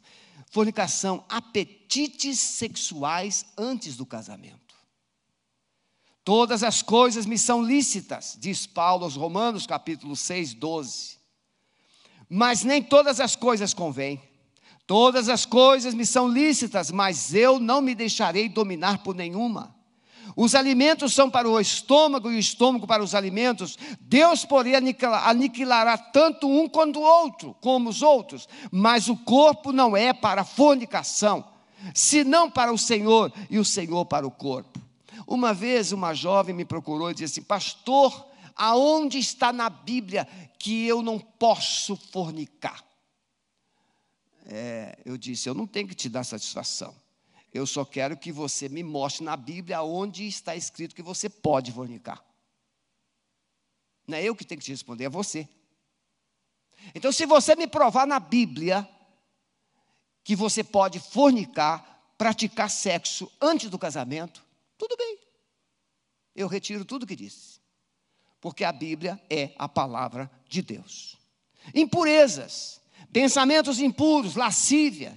[0.50, 4.74] Fornicação, apetites sexuais antes do casamento.
[6.22, 11.16] Todas as coisas me são lícitas, diz Paulo aos Romanos, capítulo 6, 12.
[12.28, 14.20] Mas nem todas as coisas convêm.
[14.86, 19.73] Todas as coisas me são lícitas, mas eu não me deixarei dominar por nenhuma.
[20.36, 23.78] Os alimentos são para o estômago e o estômago para os alimentos.
[24.00, 28.48] Deus, porém, aniquilará tanto um quanto o outro, como os outros.
[28.70, 31.44] Mas o corpo não é para a fornicação,
[31.94, 34.80] senão para o Senhor e o Senhor para o corpo.
[35.26, 38.26] Uma vez uma jovem me procurou e disse assim: Pastor,
[38.56, 40.26] aonde está na Bíblia
[40.58, 42.84] que eu não posso fornicar?
[44.46, 47.03] É, eu disse: Eu não tenho que te dar satisfação.
[47.54, 51.70] Eu só quero que você me mostre na Bíblia onde está escrito que você pode
[51.70, 52.22] fornicar.
[54.08, 55.48] Não é eu que tenho que te responder, é você.
[56.96, 58.86] Então, se você me provar na Bíblia
[60.24, 64.44] que você pode fornicar, praticar sexo antes do casamento,
[64.76, 65.18] tudo bem.
[66.34, 67.60] Eu retiro tudo que disse.
[68.40, 71.16] Porque a Bíblia é a palavra de Deus.
[71.72, 72.80] Impurezas,
[73.12, 75.16] pensamentos impuros, lascívia.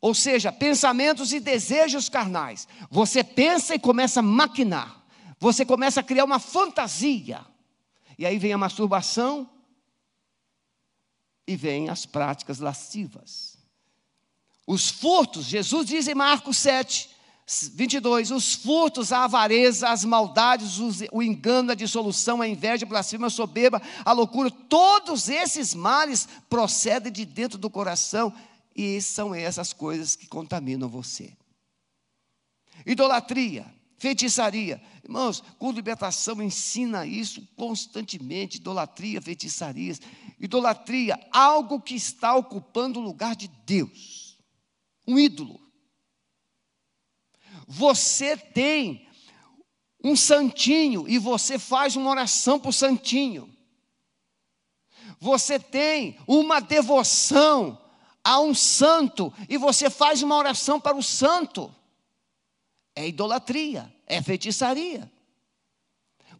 [0.00, 2.68] Ou seja, pensamentos e desejos carnais.
[2.90, 5.02] Você pensa e começa a maquinar.
[5.38, 7.44] Você começa a criar uma fantasia.
[8.18, 9.48] E aí vem a masturbação
[11.46, 13.56] e vem as práticas lascivas.
[14.66, 17.10] Os furtos, Jesus diz em Marcos 7,
[17.74, 20.78] 22, os furtos, a avareza, as maldades,
[21.12, 26.28] o engano, a dissolução, a inveja, a blasfêmia, a soberba, a loucura, todos esses males
[26.50, 28.32] procedem de dentro do coração
[28.76, 31.34] e são essas coisas que contaminam você.
[32.84, 33.64] Idolatria,
[33.96, 34.82] feitiçaria.
[35.02, 39.98] Irmãos, com libertação ensina isso constantemente: idolatria, feitiçarias.
[40.38, 44.38] Idolatria, algo que está ocupando o lugar de Deus.
[45.08, 45.58] Um ídolo.
[47.66, 49.08] Você tem
[50.04, 53.50] um santinho e você faz uma oração para o santinho.
[55.18, 57.85] Você tem uma devoção
[58.26, 61.72] a um santo e você faz uma oração para o santo.
[62.92, 65.08] É idolatria, é feitiçaria.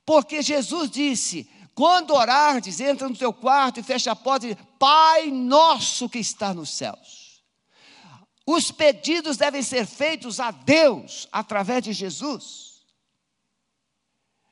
[0.05, 4.65] Porque Jesus disse: quando orardes, entra no teu quarto e fecha a porta e diz,
[4.81, 7.41] Pai nosso que está nos céus.
[8.45, 12.83] Os pedidos devem ser feitos a Deus através de Jesus.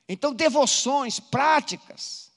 [0.09, 2.31] Então, devoções, práticas.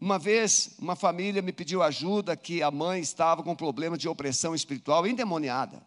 [0.00, 4.54] Uma vez, uma família me pediu ajuda que a mãe estava com problema de opressão
[4.54, 5.82] espiritual endemoniada.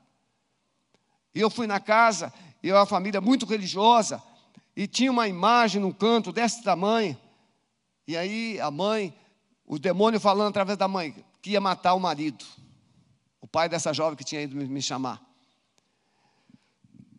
[1.33, 4.21] E eu fui na casa, e eu, uma família muito religiosa,
[4.75, 7.17] e tinha uma imagem num canto desse tamanho.
[8.07, 9.13] E aí a mãe,
[9.65, 12.45] o demônio falando através da mãe, que ia matar o marido
[13.43, 15.21] o pai dessa jovem que tinha ido me chamar.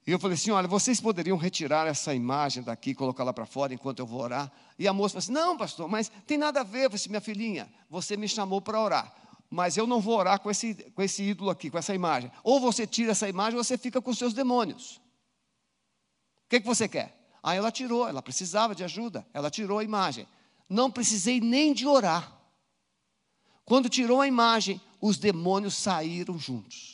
[0.07, 3.73] E eu falei assim: olha, vocês poderiam retirar essa imagem daqui colocar lá para fora
[3.73, 4.53] enquanto eu vou orar?
[4.79, 6.85] E a moça falou assim: não, pastor, mas tem nada a ver.
[6.85, 9.15] Eu falei assim: minha filhinha, você me chamou para orar,
[9.51, 12.31] mas eu não vou orar com esse, com esse ídolo aqui, com essa imagem.
[12.43, 15.01] Ou você tira essa imagem, ou você fica com seus demônios.
[16.45, 17.19] O que, que você quer?
[17.43, 20.27] Aí ela tirou, ela precisava de ajuda, ela tirou a imagem.
[20.69, 22.33] Não precisei nem de orar.
[23.65, 26.94] Quando tirou a imagem, os demônios saíram juntos.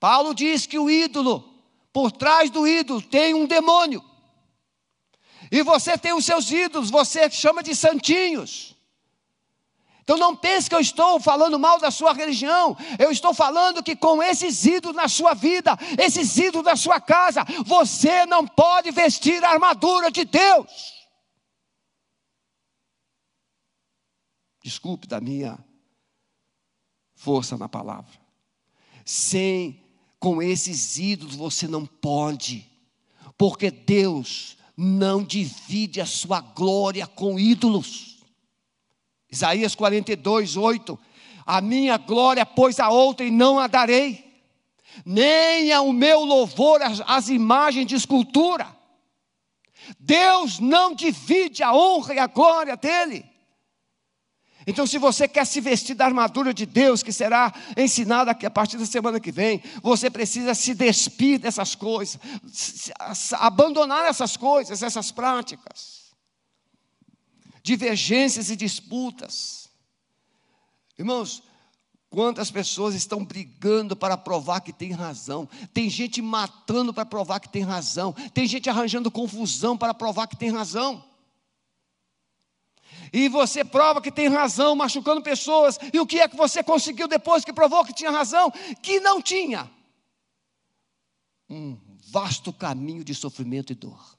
[0.00, 1.46] Paulo diz que o ídolo,
[1.92, 4.02] por trás do ídolo, tem um demônio.
[5.52, 8.74] E você tem os seus ídolos, você chama de santinhos.
[10.02, 13.94] Então não pense que eu estou falando mal da sua religião, eu estou falando que
[13.94, 19.44] com esses ídolos na sua vida, esses ídolos na sua casa, você não pode vestir
[19.44, 21.00] a armadura de Deus.
[24.64, 25.58] Desculpe da minha
[27.14, 28.18] força na palavra.
[29.04, 29.79] Sem,
[30.20, 32.70] com esses ídolos você não pode,
[33.38, 38.18] porque Deus não divide a sua glória com ídolos.
[39.32, 40.98] Isaías 42, 8.
[41.46, 44.28] A minha glória, pois a outra e não a darei.
[45.04, 48.76] nem ao meu louvor às imagens de escultura.
[49.98, 53.24] Deus não divide a honra e a glória dele.
[54.66, 58.76] Então, se você quer se vestir da armadura de Deus, que será ensinada a partir
[58.76, 62.18] da semana que vem, você precisa se despir dessas coisas,
[63.38, 66.12] abandonar essas coisas, essas práticas,
[67.62, 69.70] divergências e disputas.
[70.98, 71.42] Irmãos,
[72.10, 75.48] Quantas pessoas estão brigando para provar que tem razão?
[75.72, 78.12] Tem gente matando para provar que tem razão.
[78.34, 81.04] Tem gente arranjando confusão para provar que tem razão.
[83.12, 85.78] E você prova que tem razão, machucando pessoas.
[85.92, 88.50] E o que é que você conseguiu depois que provou que tinha razão?
[88.82, 89.70] Que não tinha.
[91.48, 91.76] Um
[92.10, 94.18] vasto caminho de sofrimento e dor.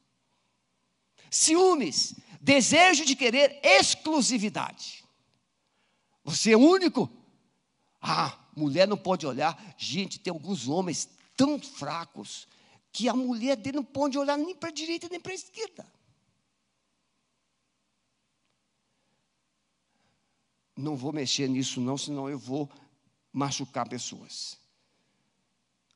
[1.29, 5.03] Ciúmes, desejo de querer exclusividade.
[6.23, 7.09] Você é único,
[8.01, 9.57] ah, mulher não pode olhar.
[9.77, 12.47] Gente, tem alguns homens tão fracos
[12.91, 15.85] que a mulher dele não pode olhar nem para a direita nem para a esquerda.
[20.81, 22.69] Não vou mexer nisso, não, senão eu vou
[23.31, 24.57] machucar pessoas.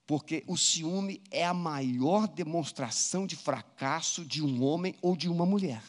[0.07, 5.45] Porque o ciúme é a maior demonstração de fracasso de um homem ou de uma
[5.45, 5.81] mulher.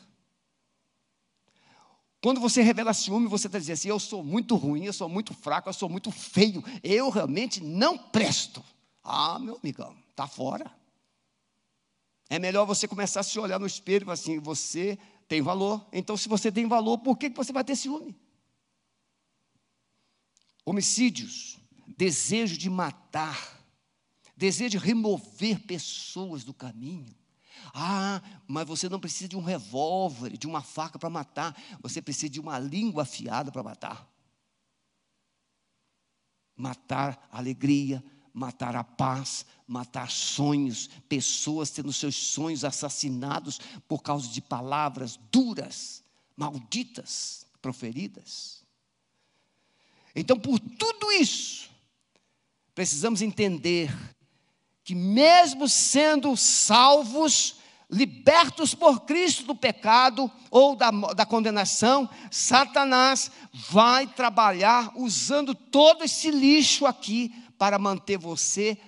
[2.23, 5.35] Quando você revela ciúme, você está dizendo assim: eu sou muito ruim, eu sou muito
[5.35, 8.65] fraco, eu sou muito feio, eu realmente não presto.
[9.05, 10.71] Ah, meu amigão, está fora.
[12.29, 15.87] É melhor você começar a se olhar no espelho e falar assim: você tem valor.
[15.93, 18.17] Então, se você tem valor, por que você vai ter ciúme?
[20.69, 21.61] Homicídios,
[21.97, 23.65] desejo de matar,
[24.37, 27.15] desejo de remover pessoas do caminho.
[27.73, 32.29] Ah, mas você não precisa de um revólver, de uma faca para matar, você precisa
[32.29, 34.13] de uma língua afiada para matar.
[36.57, 44.29] Matar a alegria, matar a paz, matar sonhos, pessoas tendo seus sonhos assassinados por causa
[44.29, 46.03] de palavras duras,
[46.37, 48.66] malditas, proferidas.
[50.17, 51.69] Então, por tudo isso,
[52.75, 53.95] precisamos entender
[54.83, 57.57] que, mesmo sendo salvos,
[57.91, 66.31] libertos por Cristo do pecado ou da, da condenação, Satanás vai trabalhar usando todo esse
[66.31, 68.79] lixo aqui para manter você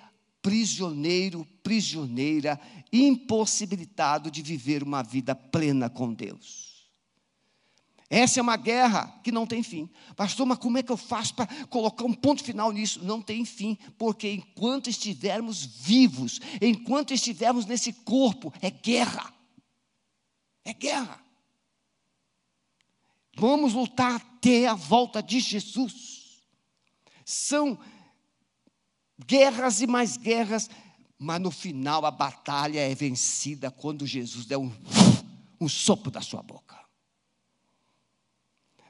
[0.41, 2.59] prisioneiro, prisioneira,
[2.91, 6.68] impossibilitado de viver uma vida plena com Deus.
[8.11, 9.89] Essa é uma guerra que não tem fim.
[10.17, 13.05] Pastor, mas como é que eu faço para colocar um ponto final nisso?
[13.05, 19.33] Não tem fim, porque enquanto estivermos vivos, enquanto estivermos nesse corpo, é guerra.
[20.65, 21.23] É guerra.
[23.37, 26.43] Vamos lutar até a volta de Jesus.
[27.25, 27.79] São
[29.27, 30.71] guerras e mais guerras,
[31.19, 34.73] mas no final a batalha é vencida quando Jesus der um,
[35.61, 36.68] um sopro da sua boca.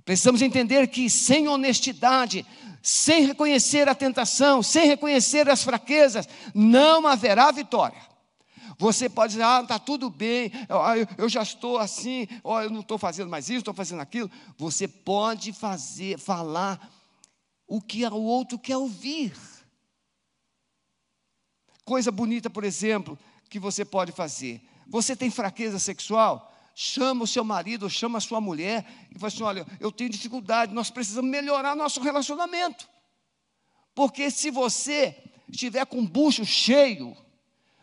[0.09, 2.46] Precisamos entender que sem honestidade,
[2.82, 8.00] sem reconhecer a tentação, sem reconhecer as fraquezas, não haverá vitória.
[8.78, 10.50] Você pode dizer, ah, está tudo bem,
[11.18, 14.30] eu, já estou assim, eu não estou fazendo mais isso, estou fazendo aquilo.
[14.56, 16.90] Você pode fazer, falar
[17.66, 19.34] o que o outro quer ouvir.
[21.84, 23.18] Coisa bonita, por exemplo,
[23.50, 24.62] que você pode fazer.
[24.86, 26.50] Você tem fraqueza sexual?
[26.80, 30.72] Chama o seu marido, chama a sua mulher e fala assim: olha, eu tenho dificuldade,
[30.72, 32.88] nós precisamos melhorar nosso relacionamento.
[33.96, 35.16] Porque se você
[35.48, 37.16] estiver com o bucho cheio,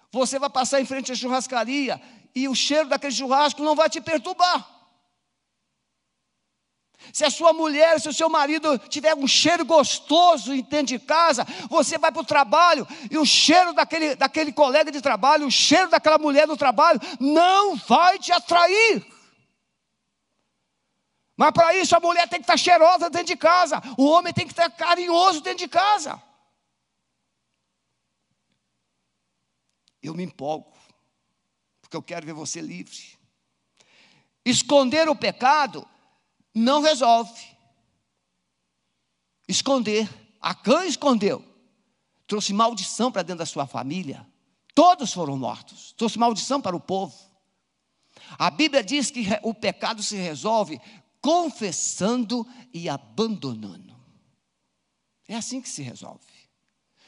[0.09, 2.01] você vai passar em frente à churrascaria
[2.33, 4.65] e o cheiro daquele churrasco não vai te perturbar.
[7.14, 11.45] Se a sua mulher, se o seu marido tiver um cheiro gostoso dentro de casa,
[11.70, 15.89] você vai para o trabalho e o cheiro daquele, daquele colega de trabalho, o cheiro
[15.89, 19.06] daquela mulher do trabalho, não vai te atrair.
[21.38, 24.45] Mas para isso a mulher tem que estar cheirosa dentro de casa, o homem tem
[24.45, 26.22] que estar carinhoso dentro de casa.
[30.01, 30.72] Eu me empolgo,
[31.82, 33.18] porque eu quero ver você livre.
[34.45, 35.88] Esconder o pecado
[36.56, 37.39] não resolve.
[39.47, 40.10] Esconder.
[40.41, 41.43] Acã escondeu.
[42.26, 44.26] Trouxe maldição para dentro da sua família.
[44.74, 45.93] Todos foram mortos.
[45.97, 47.14] Trouxe maldição para o povo.
[48.39, 50.80] A Bíblia diz que o pecado se resolve
[51.22, 53.95] confessando e abandonando.
[55.28, 56.34] É assim que se resolve.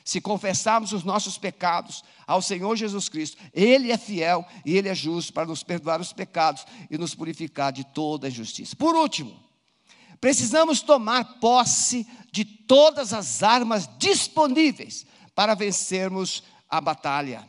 [0.08, 4.95] Se confessarmos os nossos pecados ao Senhor Jesus Cristo, Ele é fiel e Ele é
[4.95, 8.74] justo para nos perdoar os pecados e nos purificar de toda a justiça.
[8.74, 9.38] Por último,
[10.22, 15.05] precisamos tomar posse de todas as armas disponíveis
[15.36, 17.45] para vencermos a batalha.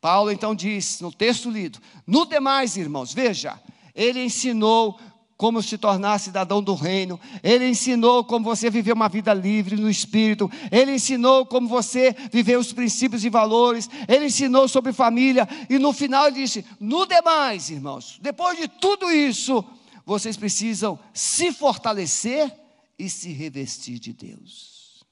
[0.00, 3.60] Paulo então diz no texto lido: No demais, irmãos, veja,
[3.94, 4.98] ele ensinou
[5.42, 9.90] como se tornar cidadão do reino, ele ensinou como você viver uma vida livre no
[9.90, 15.80] espírito, ele ensinou como você viver os princípios e valores, ele ensinou sobre família, e
[15.80, 19.64] no final ele disse: No demais, irmãos, depois de tudo isso,
[20.06, 22.54] vocês precisam se fortalecer
[22.96, 25.04] e se revestir de Deus.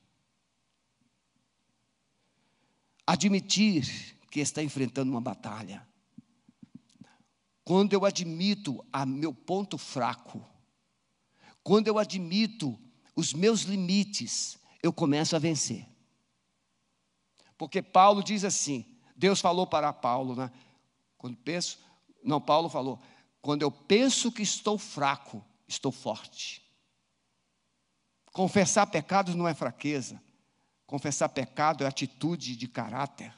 [3.04, 5.89] Admitir que está enfrentando uma batalha
[7.70, 10.44] quando eu admito a meu ponto fraco,
[11.62, 12.76] quando eu admito
[13.14, 15.86] os meus limites, eu começo a vencer.
[17.56, 20.50] Porque Paulo diz assim, Deus falou para Paulo, né?
[21.16, 21.78] Quando penso,
[22.24, 23.00] não, Paulo falou,
[23.40, 26.68] quando eu penso que estou fraco, estou forte.
[28.32, 30.20] Confessar pecados não é fraqueza.
[30.88, 33.32] Confessar pecado é atitude de caráter.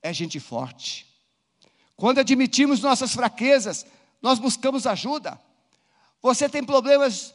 [0.00, 1.09] É gente forte.
[2.00, 3.84] Quando admitimos nossas fraquezas,
[4.22, 5.38] nós buscamos ajuda.
[6.22, 7.34] Você tem problemas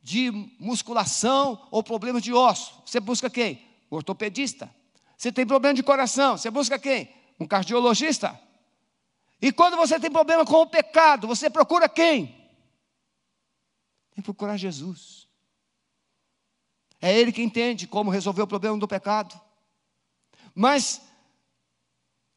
[0.00, 0.30] de
[0.60, 3.66] musculação ou problemas de osso, você busca quem?
[3.90, 4.72] O ortopedista.
[5.18, 7.12] Você tem problema de coração, você busca quem?
[7.40, 8.40] Um cardiologista.
[9.42, 12.26] E quando você tem problema com o pecado, você procura quem?
[12.26, 15.26] Tem que procurar Jesus.
[17.02, 19.34] É Ele que entende como resolver o problema do pecado.
[20.54, 21.02] Mas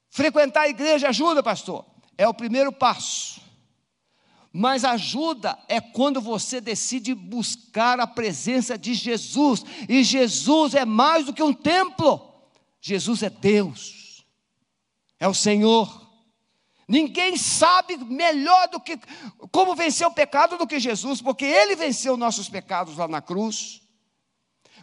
[0.10, 1.86] Frequentar a igreja ajuda, pastor?
[2.18, 3.40] É o primeiro passo.
[4.52, 9.64] Mas ajuda é quando você decide buscar a presença de Jesus.
[9.88, 12.34] E Jesus é mais do que um templo.
[12.82, 14.26] Jesus é Deus.
[15.20, 16.10] É o Senhor.
[16.88, 19.00] Ninguém sabe melhor do que
[19.52, 23.82] como vencer o pecado do que Jesus, porque ele venceu nossos pecados lá na cruz.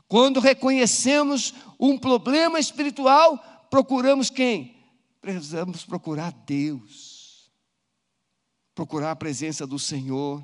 [0.07, 4.76] Quando reconhecemos um problema espiritual, procuramos quem?
[5.27, 7.51] Precisamos procurar Deus,
[8.72, 10.41] procurar a presença do Senhor.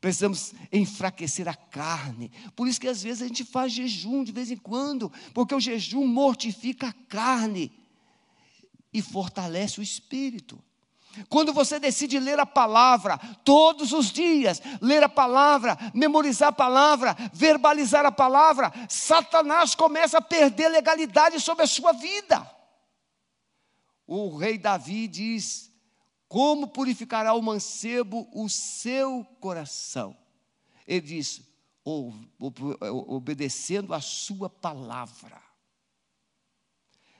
[0.00, 2.32] Precisamos enfraquecer a carne.
[2.56, 5.60] Por isso que às vezes a gente faz jejum de vez em quando, porque o
[5.60, 7.70] jejum mortifica a carne
[8.92, 10.58] e fortalece o espírito.
[11.28, 17.16] Quando você decide ler a palavra todos os dias, ler a palavra, memorizar a palavra,
[17.32, 22.54] verbalizar a palavra, Satanás começa a perder legalidade sobre a sua vida
[24.06, 25.72] o rei Davi diz:
[26.28, 30.16] Como purificará o mancebo o seu coração?
[30.86, 31.42] Ele diz:
[31.84, 35.42] obedecendo a sua palavra.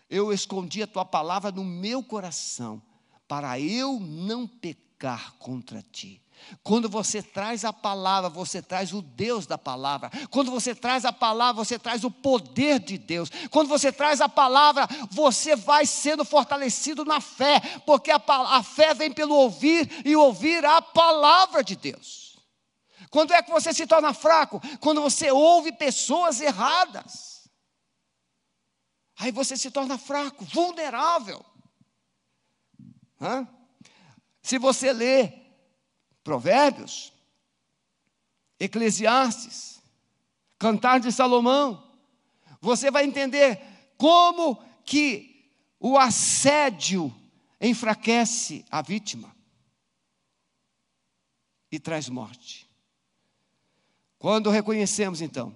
[0.09, 2.83] Eu escondi a tua palavra no meu coração,
[3.27, 6.23] para eu não pecar contra ti.
[6.63, 10.11] Quando você traz a palavra, você traz o Deus da palavra.
[10.31, 13.31] Quando você traz a palavra, você traz o poder de Deus.
[13.51, 18.95] Quando você traz a palavra, você vai sendo fortalecido na fé, porque a, a fé
[18.95, 22.39] vem pelo ouvir e ouvir a palavra de Deus.
[23.11, 24.61] Quando é que você se torna fraco?
[24.81, 27.49] Quando você ouve pessoas erradas.
[29.17, 31.45] Aí você se torna fraco, vulnerável.
[33.21, 33.49] Hã?
[34.43, 35.44] Se você lê
[36.25, 37.13] Provérbios,
[38.59, 39.83] Eclesiastes,
[40.59, 41.87] Cantar de Salomão,
[42.61, 43.61] você vai entender
[43.99, 47.15] como que o assédio
[47.61, 49.35] enfraquece a vítima
[51.71, 52.69] e traz morte.
[54.19, 55.55] Quando reconhecemos então,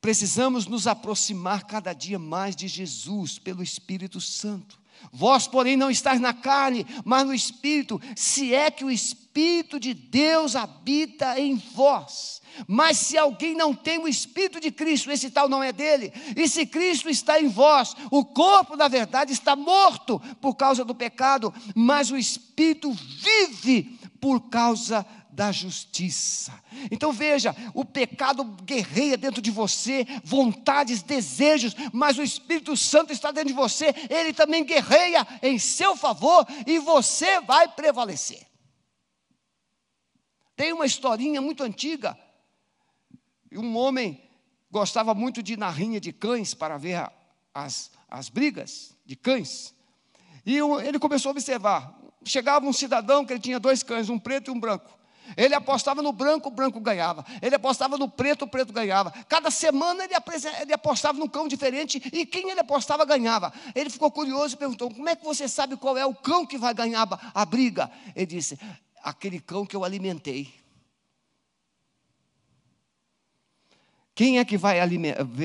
[0.00, 4.79] precisamos nos aproximar cada dia mais de Jesus pelo Espírito Santo.
[5.12, 9.94] Vós, porém, não estáis na carne, mas no Espírito, se é que o Espírito de
[9.94, 12.40] Deus habita em vós.
[12.66, 16.12] Mas se alguém não tem o Espírito de Cristo, esse tal não é dele.
[16.36, 20.94] E se Cristo está em vós, o corpo, na verdade, está morto por causa do
[20.94, 25.19] pecado, mas o Espírito vive por causa da
[25.52, 26.52] justiça.
[26.90, 33.30] Então veja, o pecado guerreia dentro de você, vontades, desejos, mas o Espírito Santo está
[33.30, 38.46] dentro de você, ele também guerreia em seu favor e você vai prevalecer.
[40.56, 42.18] Tem uma historinha muito antiga.
[43.52, 44.22] Um homem
[44.70, 47.10] gostava muito de ir na rinha de cães para ver
[47.54, 49.74] as, as brigas de cães.
[50.44, 51.98] E ele começou a observar.
[52.24, 54.99] Chegava um cidadão que ele tinha dois cães, um preto e um branco.
[55.36, 57.24] Ele apostava no branco, o branco ganhava.
[57.40, 59.10] Ele apostava no preto, o preto ganhava.
[59.28, 60.14] Cada semana ele,
[60.60, 63.52] ele apostava num cão diferente e quem ele apostava ganhava.
[63.74, 66.58] Ele ficou curioso e perguntou: Como é que você sabe qual é o cão que
[66.58, 67.90] vai ganhar a briga?
[68.14, 68.58] Ele disse:
[69.02, 70.60] Aquele cão que eu alimentei.
[74.14, 74.76] Quem é que vai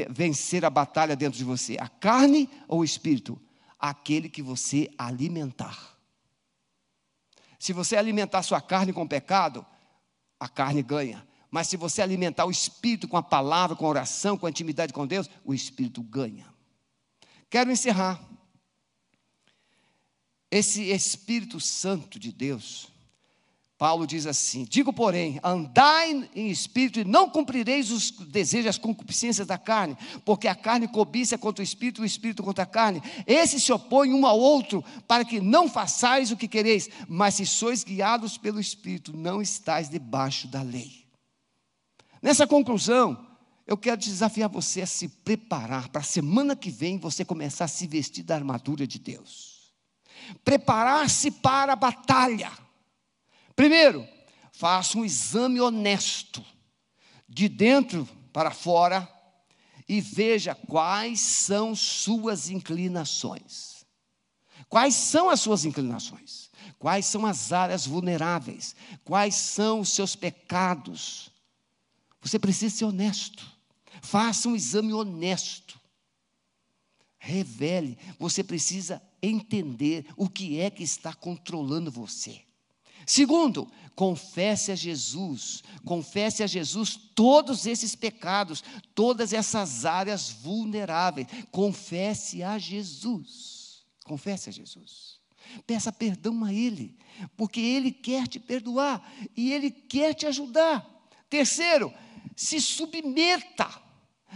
[0.09, 1.77] vencer a batalha dentro de você?
[1.79, 3.39] A carne ou o espírito?
[3.79, 5.95] Aquele que você alimentar.
[7.57, 9.65] Se você alimentar sua carne com pecado,
[10.39, 11.25] a carne ganha.
[11.49, 14.91] Mas se você alimentar o espírito com a palavra, com a oração, com a intimidade
[14.91, 16.53] com Deus, o espírito ganha.
[17.49, 18.21] Quero encerrar.
[20.51, 22.89] Esse Espírito Santo de Deus,
[23.77, 29.45] Paulo diz assim: Digo, porém, andai em espírito e não cumprireis os desejos, as concupiscências
[29.45, 33.01] da carne, porque a carne cobiça contra o espírito, o espírito contra a carne.
[33.27, 37.45] Esses se opõem um ao outro, para que não façais o que quereis, mas se
[37.45, 41.05] sois guiados pelo espírito, não estáis debaixo da lei.
[42.21, 43.27] Nessa conclusão,
[43.67, 47.67] eu quero desafiar você a se preparar para a semana que vem você começar a
[47.67, 49.73] se vestir da armadura de Deus.
[50.45, 52.64] Preparar-se para a batalha
[53.55, 54.07] Primeiro,
[54.51, 56.43] faça um exame honesto,
[57.27, 59.09] de dentro para fora,
[59.87, 63.85] e veja quais são suas inclinações.
[64.67, 66.49] Quais são as suas inclinações?
[66.79, 68.75] Quais são as áreas vulneráveis?
[69.03, 71.31] Quais são os seus pecados?
[72.21, 73.45] Você precisa ser honesto.
[74.01, 75.79] Faça um exame honesto.
[77.17, 77.97] Revele.
[78.19, 82.41] Você precisa entender o que é que está controlando você.
[83.05, 91.27] Segundo, confesse a Jesus, confesse a Jesus todos esses pecados, todas essas áreas vulneráveis.
[91.51, 93.85] Confesse a Jesus.
[94.03, 95.19] Confesse a Jesus.
[95.65, 96.97] Peça perdão a Ele,
[97.37, 100.85] porque Ele quer te perdoar e Ele quer te ajudar.
[101.29, 101.93] Terceiro,
[102.35, 103.69] se submeta,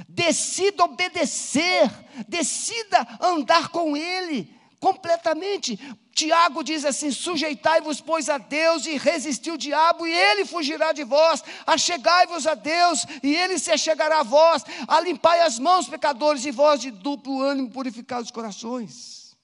[0.07, 1.89] decida obedecer,
[2.27, 5.77] decida andar com Ele completamente.
[6.13, 11.03] Tiago diz assim: sujeitai-vos, pois, a Deus e resistiu o diabo, e ele fugirá de
[11.03, 11.43] vós.
[11.65, 14.63] Achegai-vos a Deus, e ele se achegará a vós.
[14.87, 19.37] Alimpai as mãos, pecadores, e vós de duplo ânimo purificai os corações.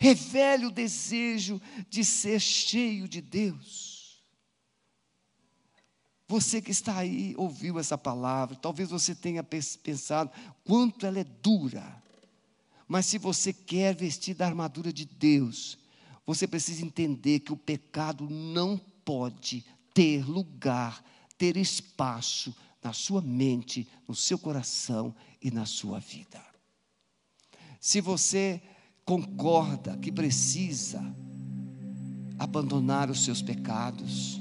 [0.00, 3.94] Revele o desejo de ser cheio de Deus.
[6.26, 10.32] Você que está aí, ouviu essa palavra, talvez você tenha pensado
[10.64, 12.02] quanto ela é dura
[12.86, 15.78] mas se você quer vestir da armadura de Deus,
[16.26, 21.04] você precisa entender que o pecado não pode ter lugar,
[21.36, 26.40] ter espaço na sua mente, no seu coração e na sua vida.
[27.80, 28.62] Se você
[29.04, 31.02] concorda que precisa
[32.38, 34.40] abandonar os seus pecados,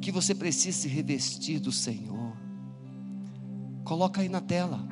[0.00, 2.36] que você precisa se revestir do Senhor,
[3.84, 4.86] coloca aí na tela,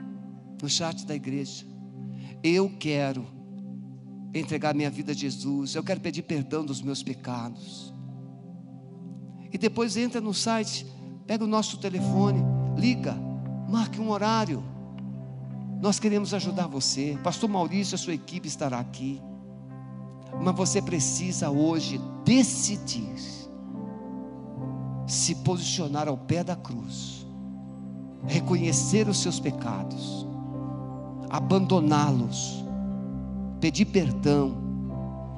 [0.61, 1.67] no chat da igreja.
[2.49, 3.27] Eu quero
[4.33, 7.93] entregar minha vida a Jesus, eu quero pedir perdão dos meus pecados.
[9.53, 10.87] E depois entra no site,
[11.27, 12.41] pega o nosso telefone,
[12.77, 13.17] liga,
[13.69, 14.63] marque um horário.
[15.83, 17.19] Nós queremos ajudar você.
[17.21, 19.21] Pastor Maurício, a sua equipe estará aqui.
[20.41, 23.13] Mas você precisa hoje decidir
[25.05, 27.27] se posicionar ao pé da cruz,
[28.25, 30.27] reconhecer os seus pecados
[31.31, 32.65] abandoná-los,
[33.61, 34.57] pedir perdão,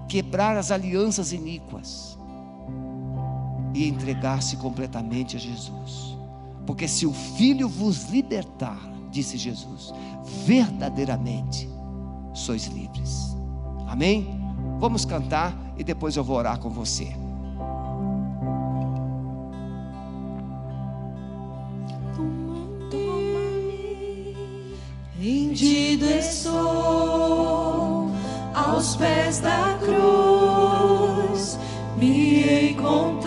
[0.08, 2.18] quebrar as alianças iníquas
[3.74, 6.16] e entregar-se completamente a Jesus.
[6.66, 8.78] Porque se o Filho vos libertar,
[9.10, 9.92] disse Jesus,
[10.44, 11.68] verdadeiramente
[12.34, 13.36] sois livres.
[13.86, 14.38] Amém?
[14.78, 17.27] Vamos cantar e depois eu vou orar com você.
[26.00, 26.52] Estou
[28.54, 31.58] aos pés da cruz,
[31.96, 33.17] me encontrei,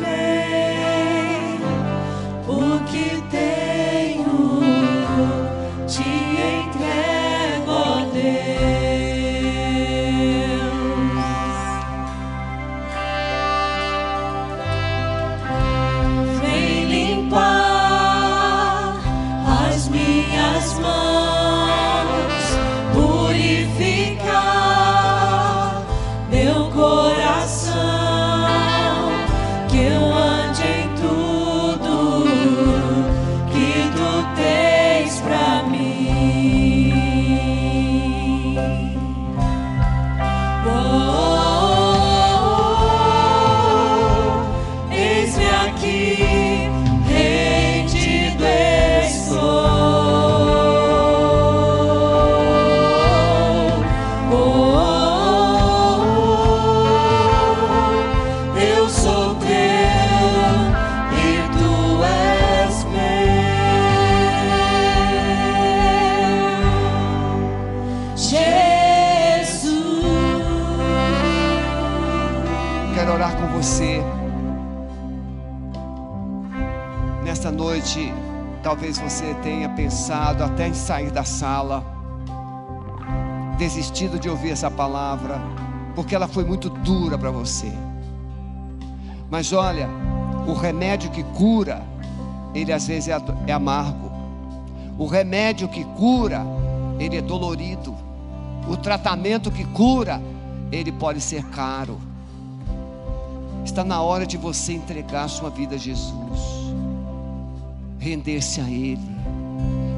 [79.41, 81.83] tenha pensado até em sair da sala,
[83.57, 85.41] desistido de ouvir essa palavra,
[85.95, 87.71] porque ela foi muito dura para você.
[89.29, 89.89] Mas olha,
[90.47, 91.81] o remédio que cura,
[92.53, 93.17] ele às vezes é,
[93.47, 94.11] é amargo.
[94.97, 96.45] O remédio que cura,
[96.99, 97.95] ele é dolorido.
[98.67, 100.21] O tratamento que cura,
[100.71, 101.99] ele pode ser caro.
[103.63, 106.39] Está na hora de você entregar sua vida a Jesus,
[107.99, 109.11] render-se a Ele,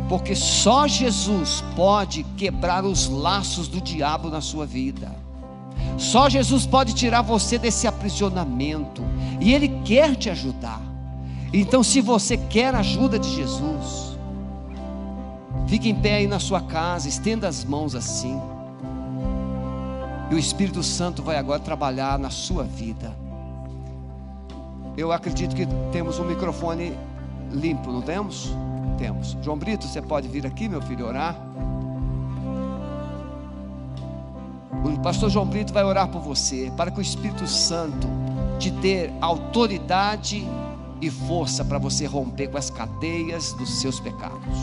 [0.09, 5.11] porque só Jesus pode quebrar os laços do diabo na sua vida.
[5.97, 9.03] Só Jesus pode tirar você desse aprisionamento,
[9.39, 10.81] e Ele quer te ajudar.
[11.53, 14.17] Então, se você quer a ajuda de Jesus,
[15.67, 18.41] fique em pé aí na sua casa, estenda as mãos assim,
[20.31, 23.15] e o Espírito Santo vai agora trabalhar na sua vida.
[24.97, 26.93] Eu acredito que temos um microfone
[27.51, 28.51] limpo, não temos?
[28.97, 29.37] Temos.
[29.41, 31.35] João Brito, você pode vir aqui, meu filho, orar?
[34.83, 38.07] O pastor João Brito vai orar por você, para que o Espírito Santo
[38.59, 40.47] te dê autoridade
[41.01, 44.57] e força para você romper com as cadeias dos seus pecados.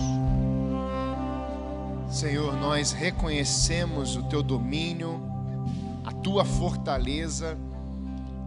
[2.10, 5.20] Senhor, nós reconhecemos o teu domínio,
[6.04, 7.56] a tua fortaleza.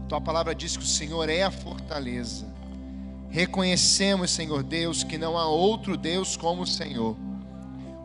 [0.10, 2.53] Tua palavra diz que o Senhor é a fortaleza.
[3.34, 7.18] Reconhecemos, Senhor Deus, que não há outro Deus como o Senhor.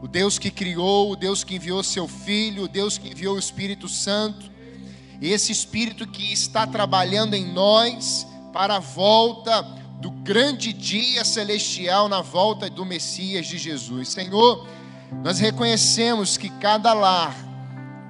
[0.00, 3.38] O Deus que criou, o Deus que enviou seu Filho, o Deus que enviou o
[3.38, 4.50] Espírito Santo,
[5.20, 9.60] e esse Espírito que está trabalhando em nós para a volta
[10.00, 14.08] do grande dia celestial, na volta do Messias de Jesus.
[14.08, 14.66] Senhor,
[15.22, 17.36] nós reconhecemos que cada lar,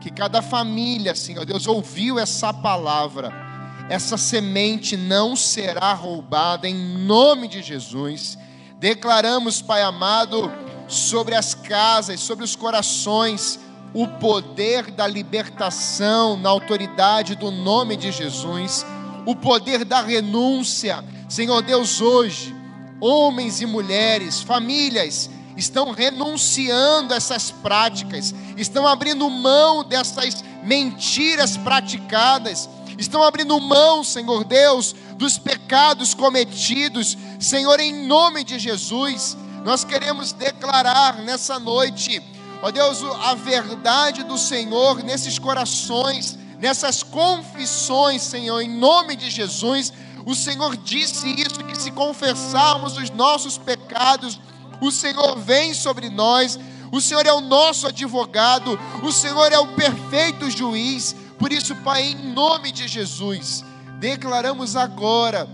[0.01, 3.48] que cada família, Senhor Deus, ouviu essa palavra,
[3.89, 8.37] essa semente não será roubada em nome de Jesus.
[8.79, 10.53] Declaramos, Pai amado,
[10.87, 13.59] sobre as casas, sobre os corações,
[13.95, 18.85] o poder da libertação na autoridade do nome de Jesus,
[19.25, 21.03] o poder da renúncia.
[21.29, 22.55] Senhor Deus, hoje,
[23.01, 32.69] homens e mulheres, famílias, estão renunciando a essas práticas, estão abrindo mão dessas mentiras praticadas,
[32.99, 40.33] estão abrindo mão, Senhor Deus, dos pecados cometidos, Senhor, em nome de Jesus nós queremos
[40.33, 42.23] declarar nessa noite,
[42.63, 49.93] ó Deus, a verdade do Senhor nesses corações, nessas confissões, Senhor, em nome de Jesus.
[50.25, 54.41] O Senhor disse isso: que se confessarmos os nossos pecados,
[54.81, 56.59] o Senhor vem sobre nós.
[56.91, 61.15] O Senhor é o nosso advogado, o Senhor é o perfeito juiz.
[61.39, 63.65] Por isso, Pai, em nome de Jesus,
[64.01, 65.49] declaramos agora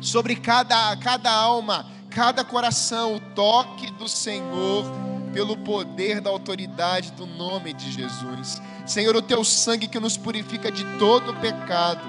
[0.00, 4.84] sobre cada, cada alma cada coração o toque do Senhor
[5.32, 8.62] pelo poder da autoridade do nome de Jesus.
[8.86, 12.00] Senhor, o teu sangue que nos purifica de todo pecado,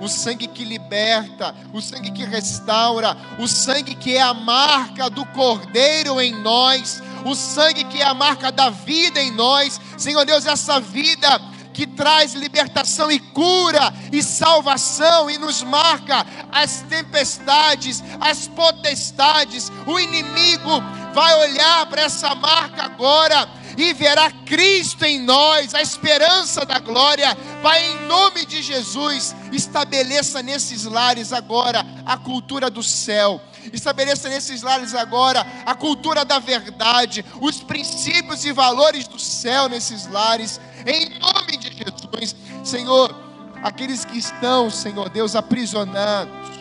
[0.00, 5.26] o sangue que liberta, o sangue que restaura, o sangue que é a marca do
[5.26, 9.80] Cordeiro em nós, o sangue que é a marca da vida em nós.
[9.96, 11.40] Senhor Deus, essa vida
[11.78, 19.70] que traz libertação e cura e salvação e nos marca as tempestades, as potestades.
[19.86, 20.82] O inimigo
[21.14, 27.32] vai olhar para essa marca agora e verá Cristo em nós, a esperança da glória.
[27.62, 33.40] Pai, em nome de Jesus, estabeleça nesses lares agora a cultura do céu.
[33.72, 40.06] Estabeleça nesses lares agora a cultura da verdade, os princípios e valores do céu nesses
[40.06, 42.36] lares, em nome de Jesus.
[42.64, 43.14] Senhor,
[43.62, 46.58] aqueles que estão, Senhor Deus, aprisionados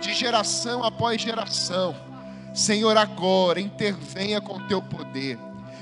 [0.00, 1.96] de geração após geração,
[2.54, 5.38] Senhor, agora intervenha com o teu poder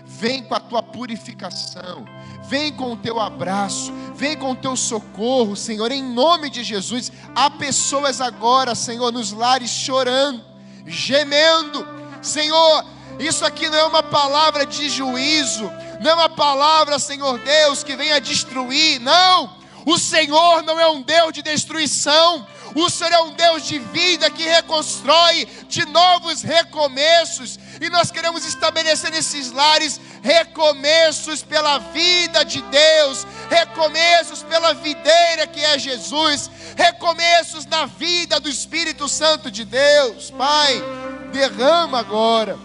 [0.07, 2.05] vem com a tua purificação,
[2.45, 7.11] vem com o teu abraço, vem com o teu socorro, Senhor, em nome de Jesus.
[7.35, 10.43] Há pessoas agora, Senhor, nos lares chorando,
[10.87, 11.87] gemendo,
[12.23, 12.85] Senhor.
[13.19, 15.71] Isso aqui não é uma palavra de juízo,
[16.01, 19.65] não uma palavra, Senhor Deus, que venha destruir, não.
[19.87, 24.31] O Senhor não é um Deus de destruição, o Senhor é um Deus de vida
[24.31, 27.59] que reconstrói de novos recomeços.
[27.81, 35.61] E nós queremos estabelecer nesses lares recomeços pela vida de Deus, recomeços pela videira que
[35.61, 40.31] é Jesus, recomeços na vida do Espírito Santo de Deus.
[40.31, 40.83] Pai,
[41.31, 42.59] derrama agora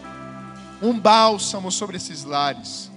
[0.82, 2.89] um bálsamo sobre esses lares.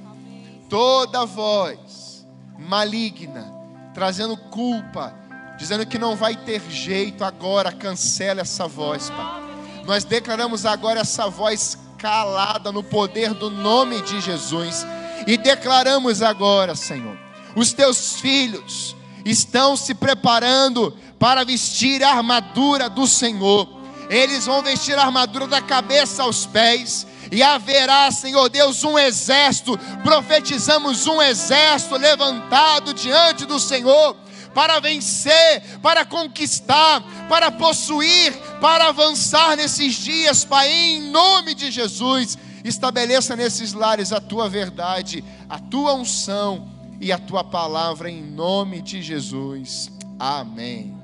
[0.73, 2.27] Toda voz
[2.59, 3.53] maligna,
[3.93, 5.15] trazendo culpa,
[5.59, 9.43] dizendo que não vai ter jeito agora, cancela essa voz, Pai.
[9.85, 14.87] Nós declaramos agora essa voz calada no poder do nome de Jesus
[15.27, 17.19] e declaramos agora, Senhor,
[17.55, 18.97] os teus filhos
[19.27, 23.69] estão se preparando para vestir a armadura do Senhor.
[24.09, 29.79] Eles vão vestir a armadura da cabeça aos pés e haverá, Senhor Deus, um exército,
[30.05, 34.15] profetizamos um exército levantado diante do Senhor
[34.55, 42.37] para vencer, para conquistar, para possuir, para avançar nesses dias, Pai, em nome de Jesus.
[42.63, 46.69] Estabeleça nesses lares a tua verdade, a tua unção
[47.01, 49.91] e a tua palavra em nome de Jesus.
[50.19, 50.95] Amém.